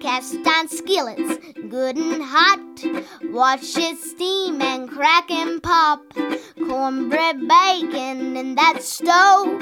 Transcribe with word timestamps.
Cast 0.00 0.36
iron 0.46 0.68
skillets, 0.68 1.38
good 1.68 1.96
and 1.96 2.22
hot. 2.22 2.84
Watch 3.30 3.76
it 3.76 3.98
steam 3.98 4.60
and 4.62 4.88
crack 4.88 5.30
and 5.30 5.62
pop. 5.62 6.02
Cornbread 6.56 7.46
bacon 7.48 8.36
in 8.36 8.54
that 8.54 8.82
stove. 8.82 9.60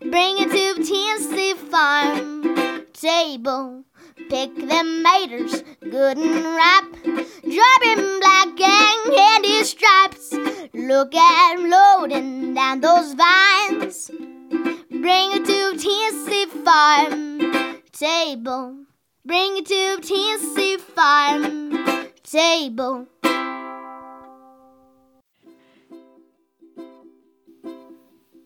Bring 0.00 0.38
it 0.38 0.50
to 0.50 0.74
Tennessee 0.84 1.54
farm 1.54 2.86
table. 2.92 3.84
Pick 4.28 4.54
them 4.56 5.04
maters, 5.04 5.64
good 5.80 6.18
and 6.18 6.44
ripe. 6.44 6.92
Dropping 7.42 8.20
black 8.20 8.60
and 8.60 9.14
candy 9.14 9.64
stripes. 9.64 10.32
Look 10.74 11.14
at 11.14 11.54
'em 11.54 11.70
loading 11.70 12.54
down 12.54 12.80
those 12.80 13.14
vines. 13.14 14.10
Bring 14.90 15.32
it 15.32 15.44
to 15.46 15.76
Tennessee 15.76 16.46
farm 16.64 17.82
table. 17.92 18.87
Bring 19.28 19.58
it 19.58 19.66
to 19.66 19.98
Tennessee 20.00 20.78
farm 20.78 22.08
table. 22.22 23.06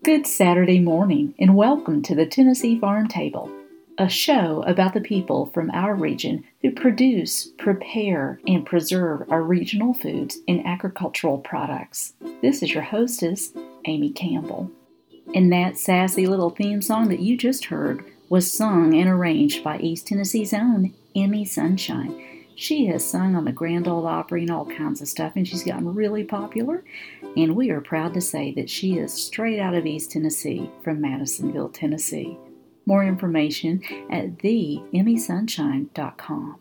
Good 0.02 0.26
Saturday 0.26 0.80
morning, 0.80 1.36
and 1.38 1.54
welcome 1.54 2.02
to 2.02 2.16
the 2.16 2.26
Tennessee 2.26 2.80
Farm 2.80 3.06
Table, 3.06 3.48
a 3.96 4.08
show 4.08 4.64
about 4.66 4.92
the 4.92 5.00
people 5.00 5.52
from 5.54 5.70
our 5.70 5.94
region 5.94 6.42
who 6.62 6.72
produce, 6.72 7.46
prepare, 7.58 8.40
and 8.48 8.66
preserve 8.66 9.30
our 9.30 9.42
regional 9.42 9.94
foods 9.94 10.38
and 10.48 10.66
agricultural 10.66 11.38
products. 11.38 12.14
This 12.42 12.60
is 12.60 12.74
your 12.74 12.82
hostess, 12.82 13.52
Amy 13.84 14.10
Campbell. 14.10 14.68
And 15.32 15.52
that 15.52 15.78
sassy 15.78 16.26
little 16.26 16.50
theme 16.50 16.82
song 16.82 17.06
that 17.10 17.20
you 17.20 17.36
just 17.36 17.66
heard 17.66 18.04
was 18.32 18.50
sung 18.50 18.94
and 18.94 19.08
arranged 19.10 19.62
by 19.62 19.78
East 19.78 20.06
Tennessee's 20.06 20.54
own 20.54 20.94
Emi 21.14 21.46
Sunshine. 21.46 22.46
She 22.54 22.86
has 22.86 23.04
sung 23.04 23.36
on 23.36 23.44
the 23.44 23.52
Grand 23.52 23.86
Ole 23.86 24.06
Opry 24.06 24.40
and 24.40 24.50
all 24.50 24.64
kinds 24.64 25.02
of 25.02 25.08
stuff, 25.08 25.34
and 25.36 25.46
she's 25.46 25.64
gotten 25.64 25.94
really 25.94 26.24
popular. 26.24 26.82
And 27.36 27.54
we 27.54 27.68
are 27.68 27.82
proud 27.82 28.14
to 28.14 28.22
say 28.22 28.50
that 28.54 28.70
she 28.70 28.96
is 28.96 29.12
straight 29.12 29.60
out 29.60 29.74
of 29.74 29.84
East 29.84 30.12
Tennessee 30.12 30.70
from 30.82 31.02
Madisonville, 31.02 31.68
Tennessee. 31.68 32.38
More 32.86 33.04
information 33.04 33.82
at 34.10 34.38
theemisunshine.com. 34.38 36.56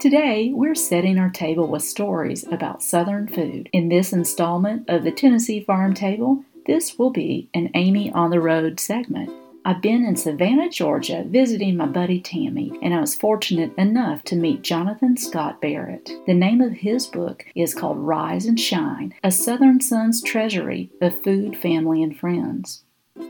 Today, 0.00 0.50
we're 0.52 0.74
setting 0.74 1.16
our 1.16 1.30
table 1.30 1.68
with 1.68 1.84
stories 1.84 2.44
about 2.50 2.82
Southern 2.82 3.28
food. 3.28 3.68
In 3.72 3.88
this 3.88 4.12
installment 4.12 4.90
of 4.90 5.04
the 5.04 5.12
Tennessee 5.12 5.62
Farm 5.62 5.94
Table, 5.94 6.44
this 6.66 6.98
will 6.98 7.10
be 7.10 7.48
an 7.54 7.70
Amy 7.74 8.10
on 8.10 8.30
the 8.30 8.40
Road 8.40 8.80
segment. 8.80 9.30
I've 9.64 9.80
been 9.80 10.04
in 10.04 10.16
Savannah, 10.16 10.68
Georgia, 10.68 11.24
visiting 11.24 11.76
my 11.76 11.86
buddy 11.86 12.20
Tammy, 12.20 12.72
and 12.82 12.92
I 12.92 13.00
was 13.00 13.14
fortunate 13.14 13.72
enough 13.78 14.24
to 14.24 14.34
meet 14.34 14.62
Jonathan 14.62 15.16
Scott 15.16 15.60
Barrett. 15.60 16.10
The 16.26 16.34
name 16.34 16.60
of 16.60 16.72
his 16.72 17.06
book 17.06 17.44
is 17.54 17.72
called 17.72 17.98
Rise 17.98 18.44
and 18.46 18.58
Shine 18.58 19.14
A 19.22 19.30
Southern 19.30 19.80
Son's 19.80 20.20
Treasury 20.20 20.90
of 21.00 21.22
Food, 21.22 21.56
Family, 21.56 22.02
and 22.02 22.18
Friends. 22.18 22.82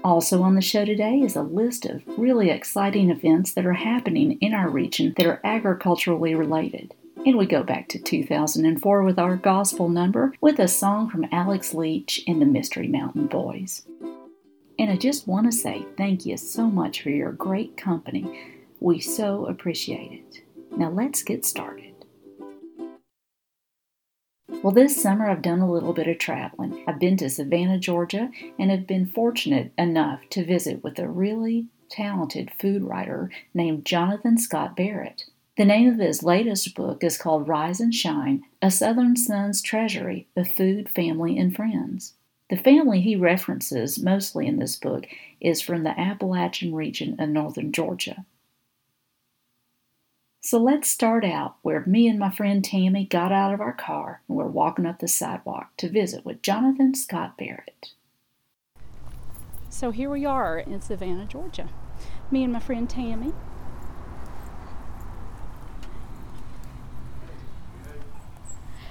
Also 0.02 0.40
on 0.42 0.54
the 0.54 0.62
show 0.62 0.86
today 0.86 1.18
is 1.18 1.36
a 1.36 1.42
list 1.42 1.84
of 1.84 2.02
really 2.16 2.48
exciting 2.48 3.10
events 3.10 3.52
that 3.52 3.66
are 3.66 3.74
happening 3.74 4.38
in 4.40 4.54
our 4.54 4.70
region 4.70 5.12
that 5.18 5.26
are 5.26 5.40
agriculturally 5.44 6.34
related. 6.34 6.94
And 7.26 7.36
we 7.36 7.44
go 7.44 7.62
back 7.62 7.88
to 7.88 7.98
2004 7.98 9.02
with 9.02 9.18
our 9.18 9.36
gospel 9.36 9.90
number 9.90 10.32
with 10.40 10.58
a 10.58 10.66
song 10.66 11.10
from 11.10 11.26
Alex 11.30 11.74
Leach 11.74 12.22
and 12.26 12.40
the 12.40 12.46
Mystery 12.46 12.88
Mountain 12.88 13.26
Boys. 13.26 13.84
And 14.78 14.90
I 14.90 14.96
just 14.96 15.28
want 15.28 15.46
to 15.46 15.52
say 15.52 15.86
thank 15.96 16.26
you 16.26 16.36
so 16.36 16.66
much 16.66 17.02
for 17.02 17.10
your 17.10 17.32
great 17.32 17.76
company. 17.76 18.40
We 18.80 19.00
so 19.00 19.46
appreciate 19.46 20.12
it. 20.12 20.42
Now 20.76 20.90
let's 20.90 21.22
get 21.22 21.44
started. 21.44 21.92
Well, 24.62 24.72
this 24.72 25.00
summer 25.00 25.28
I've 25.28 25.42
done 25.42 25.60
a 25.60 25.70
little 25.70 25.92
bit 25.92 26.08
of 26.08 26.18
traveling. 26.18 26.84
I've 26.86 27.00
been 27.00 27.16
to 27.18 27.28
Savannah, 27.28 27.78
Georgia, 27.78 28.30
and 28.58 28.70
have 28.70 28.86
been 28.86 29.06
fortunate 29.06 29.72
enough 29.76 30.20
to 30.30 30.44
visit 30.44 30.84
with 30.84 30.98
a 30.98 31.08
really 31.08 31.66
talented 31.90 32.50
food 32.60 32.82
writer 32.82 33.30
named 33.52 33.84
Jonathan 33.84 34.38
Scott 34.38 34.76
Barrett. 34.76 35.24
The 35.56 35.64
name 35.64 35.88
of 35.88 35.98
his 35.98 36.22
latest 36.22 36.74
book 36.74 37.04
is 37.04 37.18
called 37.18 37.48
Rise 37.48 37.80
and 37.80 37.94
Shine 37.94 38.44
A 38.62 38.70
Southern 38.70 39.16
Son's 39.16 39.60
Treasury 39.60 40.28
of 40.36 40.48
Food, 40.48 40.88
Family, 40.88 41.36
and 41.36 41.54
Friends. 41.54 42.14
The 42.52 42.58
family 42.58 43.00
he 43.00 43.16
references 43.16 43.98
mostly 43.98 44.46
in 44.46 44.58
this 44.58 44.76
book 44.76 45.06
is 45.40 45.62
from 45.62 45.84
the 45.84 45.98
Appalachian 45.98 46.74
region 46.74 47.18
of 47.18 47.30
northern 47.30 47.72
Georgia. 47.72 48.26
So 50.42 50.58
let's 50.58 50.90
start 50.90 51.24
out 51.24 51.56
where 51.62 51.82
me 51.86 52.06
and 52.06 52.18
my 52.18 52.30
friend 52.30 52.62
Tammy 52.62 53.06
got 53.06 53.32
out 53.32 53.54
of 53.54 53.62
our 53.62 53.72
car 53.72 54.20
and 54.28 54.36
we're 54.36 54.44
walking 54.44 54.84
up 54.84 54.98
the 54.98 55.08
sidewalk 55.08 55.70
to 55.78 55.88
visit 55.88 56.26
with 56.26 56.42
Jonathan 56.42 56.94
Scott 56.94 57.38
Barrett. 57.38 57.92
So 59.70 59.90
here 59.90 60.10
we 60.10 60.26
are 60.26 60.58
in 60.58 60.82
Savannah, 60.82 61.24
Georgia. 61.24 61.70
Me 62.30 62.44
and 62.44 62.52
my 62.52 62.60
friend 62.60 62.86
Tammy. 62.86 63.32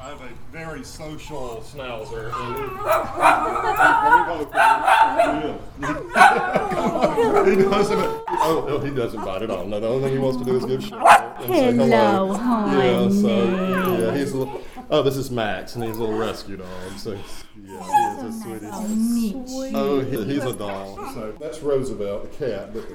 I 0.02 0.10
have 0.10 0.22
a 0.22 0.30
very 0.52 0.84
social 0.84 1.64
schnauzer. 1.64 2.32
And 5.82 7.48
he 7.48 7.56
doesn't. 7.64 8.00
Oh, 8.28 8.66
no, 8.68 8.80
he 8.80 8.90
doesn't 8.92 9.24
bite 9.24 9.44
at 9.44 9.50
all. 9.52 9.66
No, 9.66 9.80
the 9.80 9.88
only 9.88 10.04
thing 10.04 10.12
he 10.14 10.20
wants 10.20 10.38
to 10.40 10.46
do 10.46 10.58
is 10.58 10.66
give 10.66 10.84
shit 10.84 10.94
and 10.94 11.48
say 11.48 11.74
hello. 11.74 12.34
Yeah, 12.34 13.10
so 13.10 13.98
yeah, 13.98 14.18
he's 14.18 14.32
a 14.32 14.38
little. 14.38 14.62
Oh, 14.90 15.04
this 15.04 15.18
is 15.18 15.30
Max, 15.30 15.76
and 15.76 15.84
he's 15.84 15.98
a 15.98 16.00
little 16.00 16.18
rescue 16.18 16.58
dog. 16.58 16.68
So 16.98 17.12
yeah, 17.12 17.20
he 17.66 17.72
is 17.72 18.24
the 18.24 18.32
sweetest. 18.44 19.76
Oh, 19.76 20.00
he, 20.02 20.24
he's 20.26 20.44
a 20.44 20.54
doll. 20.54 20.98
So 21.14 21.36
that's 21.40 21.60
Roosevelt, 21.60 22.32
the 22.32 22.38
cat, 22.46 22.74
but. 22.74 22.86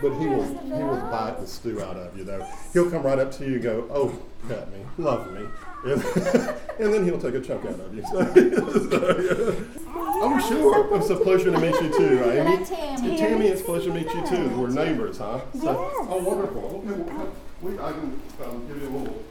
But 0.00 0.18
he 0.18 0.26
will 0.26 0.44
he 0.44 0.82
will 0.82 1.00
bite 1.10 1.38
the 1.40 1.46
stew 1.46 1.82
out 1.82 1.96
of 1.96 2.16
you 2.16 2.24
though. 2.24 2.46
He'll 2.72 2.90
come 2.90 3.02
right 3.02 3.18
up 3.18 3.32
to 3.32 3.46
you 3.46 3.54
and 3.54 3.62
go, 3.62 3.88
"Oh, 3.90 4.18
pet 4.48 4.70
me, 4.72 4.80
love 4.98 5.32
me," 5.32 5.46
and, 5.84 6.02
and 6.80 6.92
then 6.92 7.04
he'll 7.04 7.20
take 7.20 7.34
a 7.34 7.40
chunk 7.40 7.64
out 7.64 7.80
of 7.80 7.94
you. 7.94 8.02
So, 8.12 8.24
so, 8.34 9.54
yeah. 9.78 9.82
Oh, 10.18 10.48
sure. 10.48 10.96
It's 10.96 11.10
a 11.10 11.16
pleasure 11.16 11.50
to 11.50 11.58
meet 11.58 11.74
you 11.74 11.92
too, 11.92 12.24
Amy. 12.24 12.64
Tammy. 12.64 13.16
Tammy, 13.18 13.46
it's 13.48 13.60
a 13.60 13.64
pleasure 13.64 13.90
to 13.90 13.94
meet 13.94 14.06
you 14.06 14.26
too. 14.26 14.48
We're 14.56 14.68
neighbors, 14.68 15.18
huh? 15.18 15.40
So, 15.60 15.90
oh, 16.08 16.22
wonderful. 16.22 16.82
Okay, 16.86 17.02
well, 17.02 17.32
we, 17.60 17.74
I 17.78 17.92
can 17.92 18.20
um, 18.44 18.66
give 18.66 18.80
you 18.80 18.88
a 18.88 18.94
little 18.96 19.22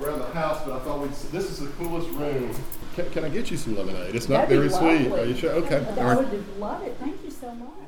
around 0.00 0.18
the 0.20 0.26
house, 0.26 0.62
but 0.64 0.74
I 0.74 0.78
thought 0.80 1.00
we'd. 1.00 1.10
This 1.32 1.50
is 1.50 1.60
the 1.60 1.68
coolest 1.70 2.08
room. 2.10 2.54
Can, 2.94 3.10
can 3.10 3.24
I 3.24 3.28
get 3.28 3.50
you 3.50 3.56
some 3.56 3.76
lemonade? 3.76 4.14
It's 4.14 4.28
not 4.28 4.48
That'd 4.48 4.58
very 4.58 4.70
sweet. 4.70 5.12
Are 5.12 5.24
you 5.24 5.36
sure? 5.36 5.52
Okay. 5.52 5.84
I 6.00 6.16
would 6.16 6.58
love 6.58 6.82
it. 6.82 6.96
Thank 7.00 7.24
you 7.24 7.30
so 7.30 7.52
much. 7.54 7.85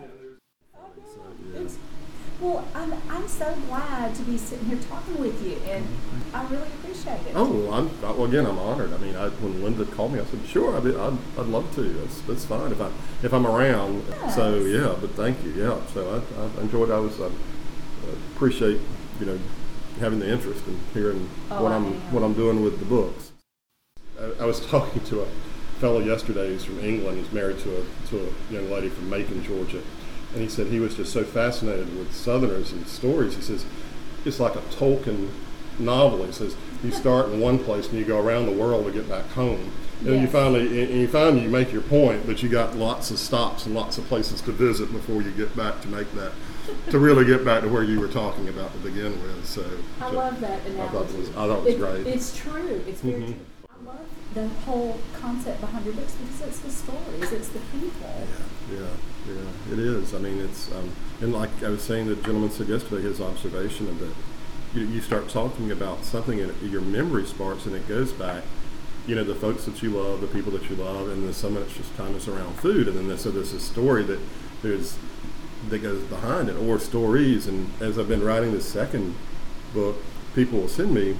Well, 2.40 2.64
I'm, 2.72 2.92
I'm 3.10 3.26
so 3.26 3.52
glad 3.66 4.14
to 4.14 4.22
be 4.22 4.38
sitting 4.38 4.66
here 4.66 4.78
talking 4.88 5.18
with 5.18 5.44
you, 5.44 5.56
and 5.68 5.84
I 6.32 6.44
really 6.46 6.68
appreciate 6.68 7.20
it. 7.26 7.32
Oh, 7.34 7.50
well, 7.50 7.74
I'm 7.74 8.00
well, 8.00 8.24
again. 8.26 8.46
I'm 8.46 8.58
honored. 8.58 8.92
I 8.92 8.98
mean, 8.98 9.16
I, 9.16 9.28
when 9.28 9.60
Linda 9.62 9.84
called 9.86 10.12
me, 10.12 10.20
I 10.20 10.24
said, 10.24 10.38
"Sure, 10.46 10.76
I'd, 10.76 10.84
be, 10.84 10.94
I'd, 10.94 11.18
I'd 11.36 11.46
love 11.46 11.74
to. 11.74 11.82
That's, 11.82 12.20
that's 12.22 12.44
fine 12.44 12.70
if 12.70 12.80
I 12.80 12.90
if 13.24 13.32
I'm 13.34 13.44
around." 13.44 14.04
So 14.36 14.54
yeah, 14.60 14.94
but 15.00 15.10
thank 15.12 15.42
you. 15.42 15.50
Yeah, 15.50 15.80
so 15.92 16.22
I, 16.38 16.42
I 16.42 16.62
enjoyed. 16.62 16.92
I 16.92 17.00
was 17.00 17.18
uh, 17.18 17.28
appreciate 18.36 18.80
you 19.18 19.26
know 19.26 19.38
having 19.98 20.20
the 20.20 20.30
interest 20.30 20.64
in 20.68 20.78
hearing 20.94 21.28
Oh, 21.50 21.64
what 21.64 21.72
I 21.72 21.74
I'm 21.76 21.86
am. 21.86 22.12
what 22.12 22.22
I'm 22.22 22.34
doing 22.34 22.62
with 22.62 22.78
the 22.78 22.84
books. 22.84 23.32
I, 24.20 24.44
I 24.44 24.46
was 24.46 24.64
talking 24.70 25.02
to 25.06 25.22
a 25.22 25.26
fellow 25.80 25.98
yesterday 25.98 26.48
who's 26.48 26.64
from 26.64 26.78
England. 26.78 27.18
He's 27.18 27.32
married 27.32 27.58
to 27.60 27.80
a 27.80 27.84
to 28.10 28.28
a 28.28 28.52
young 28.52 28.70
lady 28.70 28.90
from 28.90 29.10
Macon, 29.10 29.42
Georgia, 29.42 29.82
and 30.34 30.42
he 30.42 30.48
said 30.48 30.66
he 30.68 30.80
was 30.80 30.94
just 30.96 31.12
so 31.12 31.24
fascinated 31.24 31.96
with 31.98 32.12
Southerners 32.14 32.72
and 32.72 32.86
stories. 32.86 33.34
He 33.36 33.42
says 33.42 33.64
it's 34.24 34.40
like 34.40 34.54
a 34.56 34.60
Tolkien 34.60 35.28
novel. 35.78 36.24
He 36.26 36.32
says 36.32 36.56
you 36.84 36.90
start 36.90 37.30
in 37.30 37.40
one 37.40 37.58
place 37.58 37.88
and 37.88 37.98
you 37.98 38.04
go 38.04 38.20
around 38.20 38.46
the 38.46 38.52
world 38.52 38.84
to 38.86 38.92
get 38.92 39.08
back 39.08 39.26
home. 39.30 39.70
And 40.00 40.10
Yes. 40.14 40.22
you 40.22 40.28
finally, 40.28 40.82
and 40.84 41.00
you 41.00 41.08
find 41.08 41.40
you 41.42 41.48
make 41.48 41.72
your 41.72 41.82
point, 41.82 42.24
but 42.24 42.40
you 42.42 42.48
got 42.48 42.76
lots 42.76 43.10
of 43.10 43.18
stops 43.18 43.66
and 43.66 43.74
lots 43.74 43.98
of 43.98 44.06
places 44.06 44.40
to 44.42 44.52
visit 44.52 44.92
before 44.92 45.22
you 45.22 45.32
get 45.32 45.56
back 45.56 45.80
to 45.82 45.88
make 45.88 46.06
that, 46.14 46.30
to 46.90 46.98
really 47.00 47.24
get 47.24 47.44
back 47.44 47.62
to 47.62 47.68
where 47.68 47.82
you 47.82 47.98
were 47.98 48.06
talking 48.06 48.48
about 48.48 48.70
to 48.74 48.78
begin 48.78 49.20
with. 49.22 49.44
So 49.44 49.64
I 50.00 50.10
love 50.10 50.40
that 50.40 50.60
I 50.78 50.86
thought 50.88 51.06
it 51.10 51.18
was, 51.18 51.28
I 51.30 51.32
thought 51.32 51.50
it 51.50 51.64
was 51.64 51.74
It- 51.74 51.78
great. 51.80 52.06
It's 52.06 52.36
true. 52.36 52.80
It's 52.86 53.00
very 53.00 53.22
Mhm. 53.22 53.26
true. 53.26 53.34
I 53.68 53.86
love 53.88 53.98
the 54.34 54.48
whole 54.66 54.98
concept 55.20 55.60
behind 55.60 55.84
your 55.84 55.94
books 55.94 56.12
because 56.12 56.48
it's 56.48 56.58
the 56.60 56.70
stories, 56.70 57.32
it's 57.32 57.48
the 57.48 57.58
people. 57.72 57.90
Yeah, 58.06 58.44
yeah, 58.72 58.86
yeah, 59.26 59.72
it 59.72 59.78
is. 59.78 60.14
I 60.14 60.18
mean, 60.18 60.40
it's 60.40 60.70
um, 60.72 60.90
and 61.20 61.32
like 61.32 61.62
I 61.62 61.68
was 61.70 61.82
saying, 61.82 62.08
the 62.08 62.16
gentleman 62.16 62.50
said 62.50 62.68
yesterday, 62.68 63.02
his 63.02 63.20
observation 63.20 63.88
of 63.88 63.98
that 64.00 64.12
you, 64.74 64.82
you 64.82 65.00
start 65.00 65.28
talking 65.28 65.70
about 65.70 66.04
something 66.04 66.40
and 66.40 66.54
your 66.62 66.80
memory 66.80 67.24
sparks, 67.24 67.66
and 67.66 67.74
it 67.74 67.88
goes 67.88 68.12
back. 68.12 68.44
You 69.06 69.14
know, 69.14 69.24
the 69.24 69.34
folks 69.34 69.64
that 69.64 69.82
you 69.82 69.90
love, 69.90 70.20
the 70.20 70.26
people 70.26 70.52
that 70.52 70.68
you 70.68 70.76
love, 70.76 71.08
and 71.08 71.24
then 71.24 71.32
some 71.32 71.56
of 71.56 71.62
it's 71.62 71.76
just 71.76 71.96
time 71.96 72.14
is 72.14 72.28
around 72.28 72.56
food, 72.56 72.88
and 72.88 72.96
then 72.96 73.08
there's, 73.08 73.22
so 73.22 73.30
there's 73.30 73.52
a 73.52 73.60
story 73.60 74.02
that 74.04 74.20
there's 74.62 74.98
that 75.70 75.78
goes 75.78 76.02
behind 76.04 76.48
it, 76.48 76.56
or 76.56 76.78
stories. 76.78 77.46
And 77.46 77.70
as 77.80 77.98
I've 77.98 78.08
been 78.08 78.22
writing 78.22 78.52
this 78.52 78.68
second 78.68 79.14
book, 79.72 79.96
people 80.34 80.60
will 80.60 80.68
send 80.68 80.92
me 80.92 81.16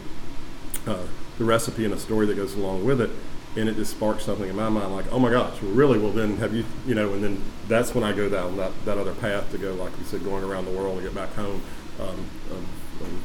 uh, 0.86 1.04
the 1.38 1.44
recipe 1.44 1.84
and 1.84 1.94
a 1.94 1.98
story 1.98 2.26
that 2.26 2.36
goes 2.36 2.54
along 2.54 2.84
with 2.84 3.00
it, 3.00 3.10
and 3.58 3.68
it 3.68 3.76
just 3.76 3.90
sparks 3.92 4.24
something 4.24 4.48
in 4.48 4.56
my 4.56 4.68
mind, 4.68 4.94
like, 4.94 5.10
oh 5.12 5.18
my 5.18 5.30
gosh, 5.30 5.60
well, 5.62 5.72
really? 5.72 5.98
Well, 5.98 6.12
then 6.12 6.36
have 6.38 6.54
you, 6.54 6.64
you 6.86 6.94
know, 6.94 7.12
and 7.12 7.22
then 7.22 7.42
that's 7.66 7.94
when 7.94 8.04
I 8.04 8.12
go 8.12 8.28
down 8.28 8.56
that, 8.56 8.72
that 8.84 8.98
other 8.98 9.14
path 9.14 9.50
to 9.52 9.58
go, 9.58 9.74
like 9.74 9.96
you 9.98 10.04
said, 10.04 10.24
going 10.24 10.44
around 10.44 10.64
the 10.64 10.70
world 10.70 10.98
and 10.98 11.06
get 11.06 11.14
back 11.14 11.34
home. 11.34 11.62
Um, 12.00 12.08
um, 12.52 12.66
um, 13.02 13.22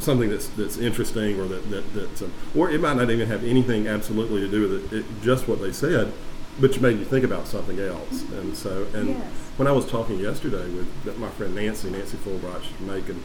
something 0.00 0.28
that's 0.28 0.48
that's 0.48 0.76
interesting, 0.76 1.40
or 1.40 1.46
that 1.46 1.70
that, 1.70 1.94
that 1.94 2.22
um, 2.22 2.32
or 2.54 2.70
it 2.70 2.80
might 2.80 2.96
not 2.96 3.10
even 3.10 3.26
have 3.28 3.44
anything 3.44 3.86
absolutely 3.86 4.40
to 4.40 4.48
do 4.48 4.68
with 4.68 4.92
it, 4.92 4.98
it 4.98 5.04
just 5.22 5.48
what 5.48 5.60
they 5.60 5.72
said, 5.72 6.12
but 6.60 6.74
you 6.74 6.82
made 6.82 6.98
you 6.98 7.04
think 7.04 7.24
about 7.24 7.46
something 7.46 7.78
else. 7.78 8.22
And 8.32 8.56
so, 8.56 8.86
and 8.94 9.10
Yes. 9.10 9.22
when 9.56 9.68
I 9.68 9.72
was 9.72 9.86
talking 9.86 10.18
yesterday 10.18 10.68
with 10.70 11.16
my 11.18 11.28
friend 11.30 11.54
Nancy, 11.54 11.88
Nancy 11.90 12.16
Fulbright, 12.18 12.62
she's 12.62 12.80
making 12.80 13.22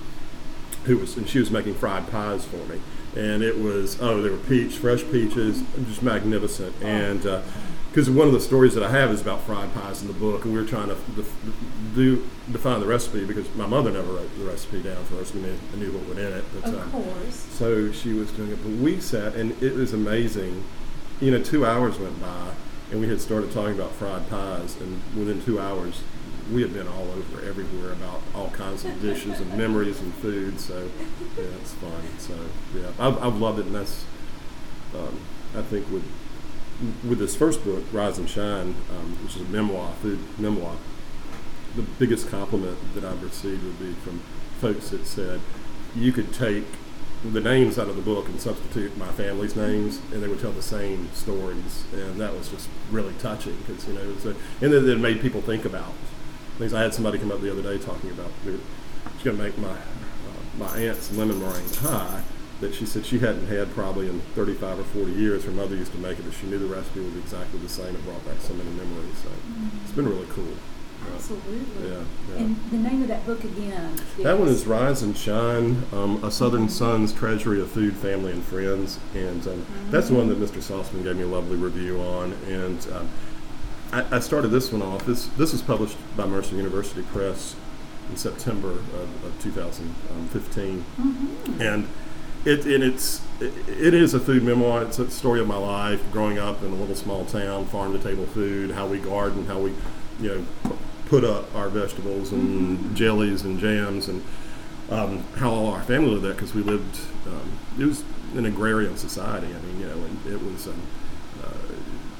who 0.86 0.98
was 0.98 1.18
and 1.18 1.28
she 1.28 1.40
was 1.40 1.52
making 1.52 1.76
fried 1.76 2.10
pies 2.10 2.46
for 2.46 2.58
me 2.72 2.80
and 3.16 3.42
it 3.44 3.58
was 3.60 4.00
oh 4.02 4.22
they 4.22 4.30
were 4.30 4.38
peach 4.38 4.78
fresh 4.78 5.04
peaches 5.12 5.64
just 5.88 6.02
magnificent. 6.04 6.76
And 6.82 7.22
because 7.90 8.10
one 8.10 8.28
of 8.28 8.34
the 8.34 8.40
stories 8.40 8.76
that 8.76 8.84
i 8.84 8.90
have 8.92 9.10
is 9.12 9.20
about 9.22 9.42
fried 9.42 9.74
pies 9.74 10.02
in 10.04 10.08
the 10.08 10.14
book 10.14 10.46
and 10.46 10.54
we 10.54 10.60
were 10.60 10.68
trying 10.68 10.90
to 10.90 10.96
def- 11.16 11.36
do 11.96 12.24
define 12.52 12.80
the 12.80 12.86
recipe 12.86 13.26
because 13.26 13.48
my 13.56 13.66
mother 13.66 13.90
never 13.92 14.12
wrote 14.14 14.30
the 14.38 14.46
recipe 14.46 14.82
down 14.82 15.04
for 15.06 15.16
us. 15.20 15.34
We 15.34 15.42
knew, 15.42 15.56
I 15.74 15.78
knew 15.78 15.92
what 15.92 16.06
went 16.08 16.20
in 16.20 16.34
it 16.34 16.44
but 16.54 16.70
Of 16.72 16.80
uh, 16.80 16.84
course. 16.92 17.36
so 17.36 17.92
she 17.92 18.14
was 18.14 18.32
doing 18.32 18.52
it. 18.52 18.60
But 18.64 18.74
we 18.74 19.00
sat 19.00 19.34
and 19.36 19.62
it 19.62 19.74
was 19.74 19.92
amazing. 19.94 20.64
You 21.20 21.32
know 21.32 21.42
two 21.42 21.66
hours 21.66 21.98
went 22.00 22.22
by 22.22 22.52
and 22.92 23.00
we 23.02 23.08
had 23.08 23.22
started 23.22 23.52
talking 23.52 23.74
about 23.76 23.92
fried 23.94 24.30
pies 24.30 24.78
and 24.80 25.02
within 25.18 25.44
two 25.44 25.60
hours 25.60 26.02
we 26.52 26.62
have 26.62 26.74
been 26.74 26.88
all 26.88 27.08
over 27.12 27.46
everywhere 27.46 27.92
about 27.94 28.22
all 28.36 28.50
kinds 28.52 28.86
of 28.86 29.02
dishes 29.02 29.40
and 29.40 29.58
memories 29.58 30.00
and 30.00 30.14
food 30.16 30.60
so 30.60 30.90
yeah 31.38 31.44
it's 31.62 31.74
fun 31.76 32.02
so 32.18 32.34
yeah. 32.76 32.92
I've, 33.00 33.22
I've 33.22 33.36
loved 33.38 33.60
it 33.60 33.66
and 33.68 33.76
that's 33.76 34.06
um, 34.96 35.20
i 35.56 35.62
think 35.62 35.90
with 35.92 36.04
with 37.08 37.20
this 37.20 37.36
first 37.36 37.64
book 37.64 37.84
rise 37.92 38.18
and 38.18 38.30
shine 38.30 38.76
um, 38.98 39.18
which 39.24 39.36
is 39.36 39.42
a 39.42 39.52
memoir 39.52 39.94
food 40.02 40.20
memoir 40.40 40.76
the 41.76 41.84
biggest 42.00 42.30
compliment 42.30 42.78
that 42.96 43.04
i've 43.04 43.22
received 43.24 43.64
would 43.64 43.80
be 43.80 43.94
from 43.94 44.20
folks 44.60 44.90
that 44.90 45.06
said 45.06 45.40
you 45.96 46.12
could 46.12 46.34
take 46.34 46.66
the 47.24 47.42
names 47.42 47.78
out 47.78 47.90
of 47.90 47.96
the 47.96 48.02
book 48.02 48.28
and 48.30 48.40
substitute 48.40 48.96
my 48.98 49.12
family's 49.12 49.56
names, 49.56 50.00
and 50.14 50.24
they 50.24 50.28
would 50.28 50.40
tell 50.40 50.52
the 50.52 50.62
same 50.62 51.10
stories, 51.14 51.84
and 51.94 52.20
that 52.20 52.34
was 52.34 52.48
just 52.50 52.70
really 52.92 53.14
touching 53.20 53.58
because 53.58 53.86
you 53.88 53.94
know, 53.94 54.02
and 54.62 54.74
then 54.74 54.88
it 54.88 55.00
made 55.00 55.20
people 55.20 55.42
think 55.42 55.66
about 55.66 55.92
things. 56.60 56.74
I 56.74 56.82
had 56.82 56.94
somebody 56.94 57.18
come 57.18 57.32
up 57.32 57.42
the 57.42 57.52
other 57.52 57.64
day 57.64 57.84
talking 57.84 58.12
about 58.12 58.32
she's 58.44 59.24
going 59.24 59.38
to 59.38 59.44
make 59.44 59.58
my 59.58 59.72
uh, 59.72 60.58
my 60.58 60.78
aunt's 60.78 61.12
lemon 61.16 61.40
meringue 61.40 61.70
pie 61.82 62.22
that 62.60 62.76
she 62.76 62.86
said 62.86 63.06
she 63.06 63.20
hadn't 63.20 63.48
had 63.48 63.72
probably 63.72 64.10
in 64.10 64.20
35 64.36 64.80
or 64.80 64.84
40 64.84 65.14
years. 65.14 65.46
Her 65.46 65.52
mother 65.52 65.76
used 65.76 65.94
to 65.94 65.98
make 65.98 66.20
it, 66.20 66.24
but 66.24 66.34
she 66.34 66.48
knew 66.48 66.60
the 66.60 66.66
recipe 66.66 67.00
was 67.00 67.16
exactly 67.16 67.60
the 67.60 67.70
same 67.70 67.96
and 67.96 68.04
brought 68.04 68.24
back 68.26 68.40
so 68.42 68.54
many 68.54 68.70
memories. 68.72 69.18
So 69.24 69.30
it's 69.84 69.94
been 69.94 70.08
really 70.08 70.28
cool. 70.30 70.54
Absolutely. 71.16 71.90
Yeah, 71.90 72.04
yeah. 72.30 72.36
And 72.36 72.72
the 72.72 72.78
name 72.78 73.02
of 73.04 73.08
that 73.08 73.26
book 73.26 73.42
again? 73.46 73.96
That 74.20 74.38
one 74.38 74.50
is 74.50 74.68
Rise 74.68 75.02
and 75.02 75.16
Shine, 75.18 75.84
um, 75.94 76.22
A 76.24 76.30
Southern 76.30 76.68
Son's 76.68 77.14
Treasury 77.14 77.62
of 77.62 77.70
Food, 77.72 77.96
Family, 77.96 78.34
and 78.34 78.44
Friends. 78.44 79.00
And 79.16 79.48
um, 79.48 79.66
that's 79.90 80.10
the 80.10 80.16
one 80.16 80.28
that 80.28 80.40
Mr. 80.40 80.62
Salzman 80.62 81.04
gave 81.06 81.16
me 81.16 81.24
a 81.24 81.28
lovely 81.28 81.56
review 81.56 82.02
on. 82.02 82.34
And 82.48 82.86
um, 82.92 83.10
I, 83.92 84.18
I 84.18 84.20
started 84.20 84.50
this 84.50 84.72
one 84.72 84.82
off. 84.82 85.06
This, 85.06 85.28
this 85.28 85.52
was 85.52 85.62
published 85.62 85.98
by 86.16 86.26
Mercer 86.26 86.56
University 86.56 87.02
Press 87.02 87.56
in 88.10 88.18
September 88.18 88.70
of, 88.72 89.26
of 89.26 89.42
2015. 89.42 90.86
And 91.60 91.88
it, 92.46 92.66
and 92.66 92.84
it's, 92.84 93.22
it, 93.40 93.54
it 93.68 93.94
is 93.94 94.14
a 94.14 94.20
food 94.20 94.44
memoir. 94.44 94.84
It's 94.84 95.00
a 95.00 95.10
story 95.10 95.40
of 95.40 95.48
my 95.48 95.58
life 95.58 96.02
growing 96.12 96.38
up 96.38 96.62
in 96.64 96.72
a 96.72 96.76
little 96.76 96.96
small 96.96 97.26
town, 97.26 97.66
farm 97.66 97.94
to 97.94 98.00
table 98.00 98.26
food, 98.28 98.72
how 98.72 98.88
we 98.88 99.00
garden, 99.00 99.46
how 99.46 99.60
we, 99.60 99.74
you 100.20 100.30
know, 100.30 100.46
pu- 100.64 100.78
put 101.08 101.24
up 101.24 101.54
our 101.56 101.70
vegetables 101.70 102.32
and 102.32 102.96
jellies 102.96 103.42
and 103.44 103.60
jams, 103.60 104.08
and 104.08 104.24
um, 104.90 105.24
how 105.38 105.50
all 105.50 105.68
our 105.68 105.84
family 105.84 106.12
lived 106.12 106.24
that 106.24 106.36
because 106.36 106.54
we 106.54 106.62
lived. 106.62 107.00
Um, 107.28 107.60
it 107.80 107.86
was 107.86 108.04
an 108.36 108.46
agrarian 108.46 108.98
society. 108.98 109.48
I 109.48 109.60
mean, 109.66 109.82
you 109.82 109.88
know, 109.88 109.98
and 109.98 110.26
it 110.28 110.42
was 110.42 110.68
um, 110.68 110.82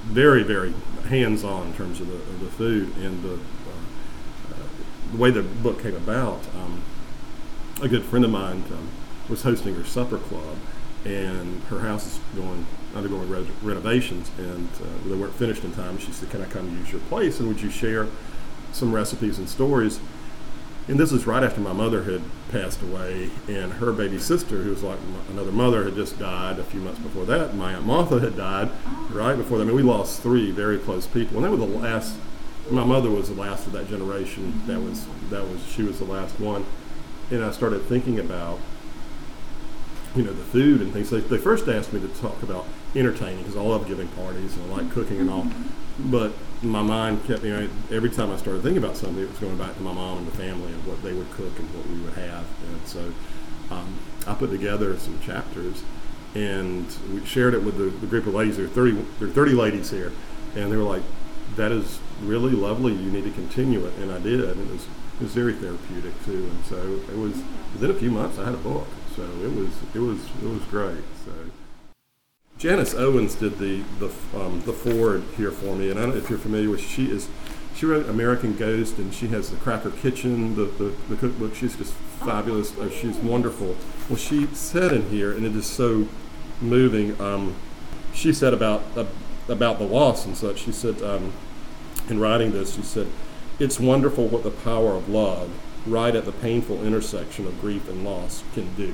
very, 0.10 0.44
very 0.44 0.74
hands-on 1.08 1.68
in 1.68 1.74
terms 1.74 2.02
of 2.02 2.08
the, 2.08 2.16
of 2.16 2.40
the 2.40 2.50
food 2.52 2.96
and 2.98 3.24
the, 3.24 3.34
uh, 3.34 4.68
the 5.12 5.18
way 5.18 5.32
the 5.32 5.44
book 5.44 5.82
came 5.82 5.96
about. 5.96 6.40
Um, 6.56 6.82
a 7.82 7.88
good 7.88 8.04
friend 8.04 8.26
of 8.26 8.32
mine 8.32 8.64
um, 8.72 8.90
was 9.30 9.44
hosting 9.44 9.76
her 9.76 9.84
supper 9.84 10.18
club, 10.18 10.58
and 11.06 11.62
her 11.64 11.80
house 11.80 12.06
is 12.06 12.20
going 12.36 12.66
undergoing 12.96 13.30
re- 13.30 13.48
renovations, 13.62 14.32
and 14.38 14.68
uh, 14.82 15.08
they 15.08 15.16
weren't 15.16 15.36
finished 15.36 15.64
in 15.64 15.72
time. 15.74 15.98
She 15.98 16.12
said, 16.12 16.30
"Can 16.30 16.42
I 16.42 16.46
come 16.46 16.78
use 16.80 16.92
your 16.92 17.02
place? 17.02 17.40
And 17.40 17.48
would 17.48 17.62
you 17.62 17.70
share 17.70 18.08
some 18.72 18.94
recipes 18.94 19.38
and 19.38 19.48
stories?" 19.48 20.00
And 20.90 21.00
this 21.00 21.12
was 21.12 21.28
right 21.28 21.44
after 21.44 21.62
my 21.62 21.72
mother 21.72 22.06
had 22.06 22.24
passed 22.52 22.82
away, 22.82 23.30
and 23.48 23.74
her 23.74 23.92
baby 23.92 24.18
sister, 24.18 24.64
who 24.64 24.72
was 24.72 24.82
like 24.82 24.98
another 25.30 25.52
mother, 25.52 25.84
had 25.84 25.94
just 25.94 26.18
died 26.18 26.58
a 26.58 26.64
few 26.64 26.80
months 26.80 27.00
before 27.00 27.26
that. 27.26 27.54
My 27.54 27.76
aunt 27.76 27.86
Martha 27.86 28.20
had 28.20 28.36
died 28.36 28.72
right 29.12 29.36
before 29.36 29.60
that. 29.60 29.66
I 29.66 29.68
mean, 29.68 29.76
we 29.76 29.84
lost 29.84 30.24
three 30.24 30.50
very 30.50 30.80
close 30.80 31.06
people, 31.06 31.38
and 31.38 31.46
they 31.46 31.50
were 31.50 31.58
the 31.58 31.78
last. 31.78 32.18
My 32.72 32.84
mother 32.84 33.12
was 33.12 33.30
the 33.30 33.40
last 33.40 33.68
of 33.68 33.74
that 33.74 33.88
generation. 33.88 34.64
That 34.66 34.82
was 34.82 35.06
that 35.30 35.48
was 35.48 35.64
she 35.68 35.84
was 35.84 36.00
the 36.00 36.06
last 36.06 36.40
one, 36.40 36.66
and 37.30 37.44
I 37.44 37.52
started 37.52 37.84
thinking 37.84 38.18
about 38.18 38.58
you 40.16 40.24
know 40.24 40.34
the 40.34 40.44
food 40.46 40.82
and 40.82 40.92
things. 40.92 41.12
They, 41.12 41.20
they 41.20 41.38
first 41.38 41.68
asked 41.68 41.94
me 41.94 42.00
to 42.00 42.08
talk 42.20 42.42
about 42.42 42.66
entertaining 42.96 43.44
because 43.44 43.56
I 43.56 43.62
love 43.62 43.88
giving 43.88 44.08
parties 44.08 44.58
and 44.58 44.72
I 44.72 44.78
like 44.78 44.92
cooking 44.92 45.20
and 45.20 45.30
all. 45.30 45.48
But 46.00 46.34
my 46.62 46.82
mind 46.82 47.26
kept 47.26 47.44
you 47.44 47.56
know 47.56 47.70
every 47.92 48.10
time 48.10 48.32
I 48.32 48.38
started 48.38 48.64
thinking 48.64 48.84
about 48.84 48.98
something, 48.98 49.24
it 49.24 49.30
was 49.30 49.40
going 49.40 49.58
back 49.58 49.76
to 49.76 49.82
my 49.82 49.94
mom 49.94 50.20
and 50.20 50.28
the 50.28 50.36
family 50.38 50.72
and 50.72 50.86
what 50.86 51.02
they 51.04 51.14
would 51.14 51.30
cook 51.32 51.58
and 51.58 51.68
what 51.74 51.86
we 51.88 52.00
would 52.02 52.14
have. 52.14 52.46
And 52.68 52.88
so 52.88 53.14
um, 53.72 54.00
I 54.28 54.34
put 54.34 54.50
together 54.50 54.98
some 54.98 55.20
chapters 55.22 55.84
and 56.36 56.86
we 57.14 57.26
shared 57.26 57.54
it 57.54 57.64
with 57.64 57.78
the, 57.78 57.86
the 57.86 58.08
group 58.08 58.28
of 58.28 58.36
ladies. 58.36 58.58
There 58.58 58.66
are 58.66 58.70
thirty 58.70 58.92
there 59.20 59.30
are 59.30 59.32
thirty 59.32 59.54
ladies 59.54 59.90
here, 59.90 60.12
and 60.56 60.72
they 60.72 60.78
were 60.78 60.84
like, 60.84 61.04
"That 61.56 61.72
is 61.72 62.00
really 62.22 62.52
lovely. 62.52 62.94
You 62.94 63.12
need 63.12 63.24
to 63.24 63.32
continue 63.32 63.86
it." 63.86 63.94
And 63.98 64.12
I 64.12 64.20
did, 64.20 64.42
and 64.42 64.62
it 64.62 64.72
was 64.72 64.86
it 65.20 65.24
was 65.24 65.34
very 65.34 65.54
therapeutic 65.54 66.14
too. 66.26 66.50
And 66.52 66.66
so 66.66 66.76
it 67.12 67.18
was 67.18 67.36
within 67.74 67.92
a 67.92 67.96
few 67.96 68.12
months 68.12 68.38
I 68.38 68.46
had 68.46 68.54
a 68.54 68.58
book. 68.58 68.88
So 69.16 69.24
it 69.24 69.54
was 69.54 69.70
it 69.94 70.00
was 70.00 70.20
it 70.44 70.48
was 70.48 70.62
great. 70.64 71.04
So. 71.26 71.32
Janis 72.60 72.94
Owens 72.94 73.36
did 73.36 73.58
the 73.58 73.84
the 74.00 74.12
um, 74.38 74.62
the 74.66 74.74
forward 74.74 75.24
here 75.38 75.50
for 75.50 75.76
me, 75.78 75.90
and 75.90 75.98
I 75.98 76.04
don't 76.04 76.12
know 76.12 76.18
if 76.18 76.30
you're 76.30 76.38
familiar 76.38 76.70
with. 76.70 76.82
She 76.82 77.10
is 77.10 77.30
she 77.74 77.86
wrote 77.86 78.10
American 78.10 78.58
Ghost, 78.58 78.98
and 78.98 79.14
she 79.14 79.28
has 79.28 79.50
the 79.50 79.56
Cracker 79.56 79.92
Kitchen, 79.92 80.56
the 80.56 80.66
the, 80.66 80.94
the 81.08 81.16
cookbook. 81.16 81.56
She's 81.56 81.78
just 81.78 81.94
fabulous. 81.94 82.78
Uh, 82.78 82.90
she's 82.90 83.16
wonderful. 83.16 83.78
Well, 84.10 84.18
she 84.18 84.48
said 84.48 84.92
in 84.92 85.10
here, 85.10 85.32
and 85.32 85.46
it 85.46 85.56
is 85.56 85.66
so 85.66 86.10
moving. 86.60 87.20
Um, 87.22 87.56
she 88.14 88.34
said 88.34 88.54
about 88.54 88.84
uh, 88.98 89.06
about 89.48 89.80
the 89.80 89.86
loss 89.86 90.26
and 90.26 90.36
such. 90.36 90.60
She 90.60 90.74
said 90.74 91.02
um, 91.02 91.32
in 92.10 92.20
writing 92.20 92.52
this, 92.52 92.76
she 92.76 92.82
said, 92.82 93.08
"It's 93.58 93.80
wonderful 93.80 94.28
what 94.28 94.44
the 94.44 94.52
power 94.52 94.98
of 94.98 95.08
love, 95.08 95.50
right 95.88 96.14
at 96.14 96.26
the 96.26 96.34
painful 96.34 96.86
intersection 96.86 97.48
of 97.48 97.62
grief 97.62 97.88
and 97.88 98.04
loss, 98.04 98.44
can 98.54 98.76
do." 98.76 98.94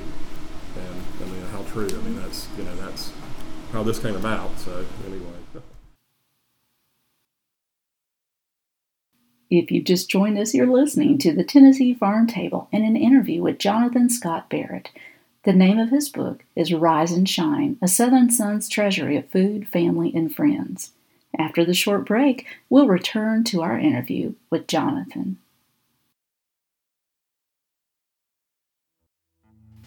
And 0.76 1.02
I 1.20 1.32
mean, 1.32 1.42
how 1.46 1.64
true. 1.64 1.88
I 1.88 1.98
mean, 2.04 2.14
that's 2.14 2.46
you 2.56 2.62
know 2.62 2.76
that's 2.76 3.10
how 3.72 3.82
this 3.82 3.98
came 3.98 4.16
about. 4.16 4.58
So 4.58 4.84
anyway. 5.06 5.62
If 9.48 9.70
you've 9.70 9.84
just 9.84 10.10
joined 10.10 10.38
us, 10.38 10.54
you're 10.54 10.66
listening 10.66 11.18
to 11.18 11.32
the 11.32 11.44
Tennessee 11.44 11.94
Farm 11.94 12.26
Table 12.26 12.68
and 12.72 12.84
an 12.84 12.96
interview 12.96 13.42
with 13.42 13.58
Jonathan 13.58 14.10
Scott 14.10 14.50
Barrett. 14.50 14.90
The 15.44 15.52
name 15.52 15.78
of 15.78 15.90
his 15.90 16.08
book 16.08 16.42
is 16.56 16.72
Rise 16.72 17.12
and 17.12 17.28
Shine 17.28 17.78
A 17.80 17.86
Southern 17.86 18.30
Son's 18.30 18.68
Treasury 18.68 19.16
of 19.16 19.28
Food, 19.28 19.68
Family, 19.68 20.12
and 20.12 20.34
Friends. 20.34 20.90
After 21.38 21.64
the 21.64 21.74
short 21.74 22.04
break, 22.04 22.46
we'll 22.68 22.88
return 22.88 23.44
to 23.44 23.62
our 23.62 23.78
interview 23.78 24.34
with 24.50 24.66
Jonathan. 24.66 25.38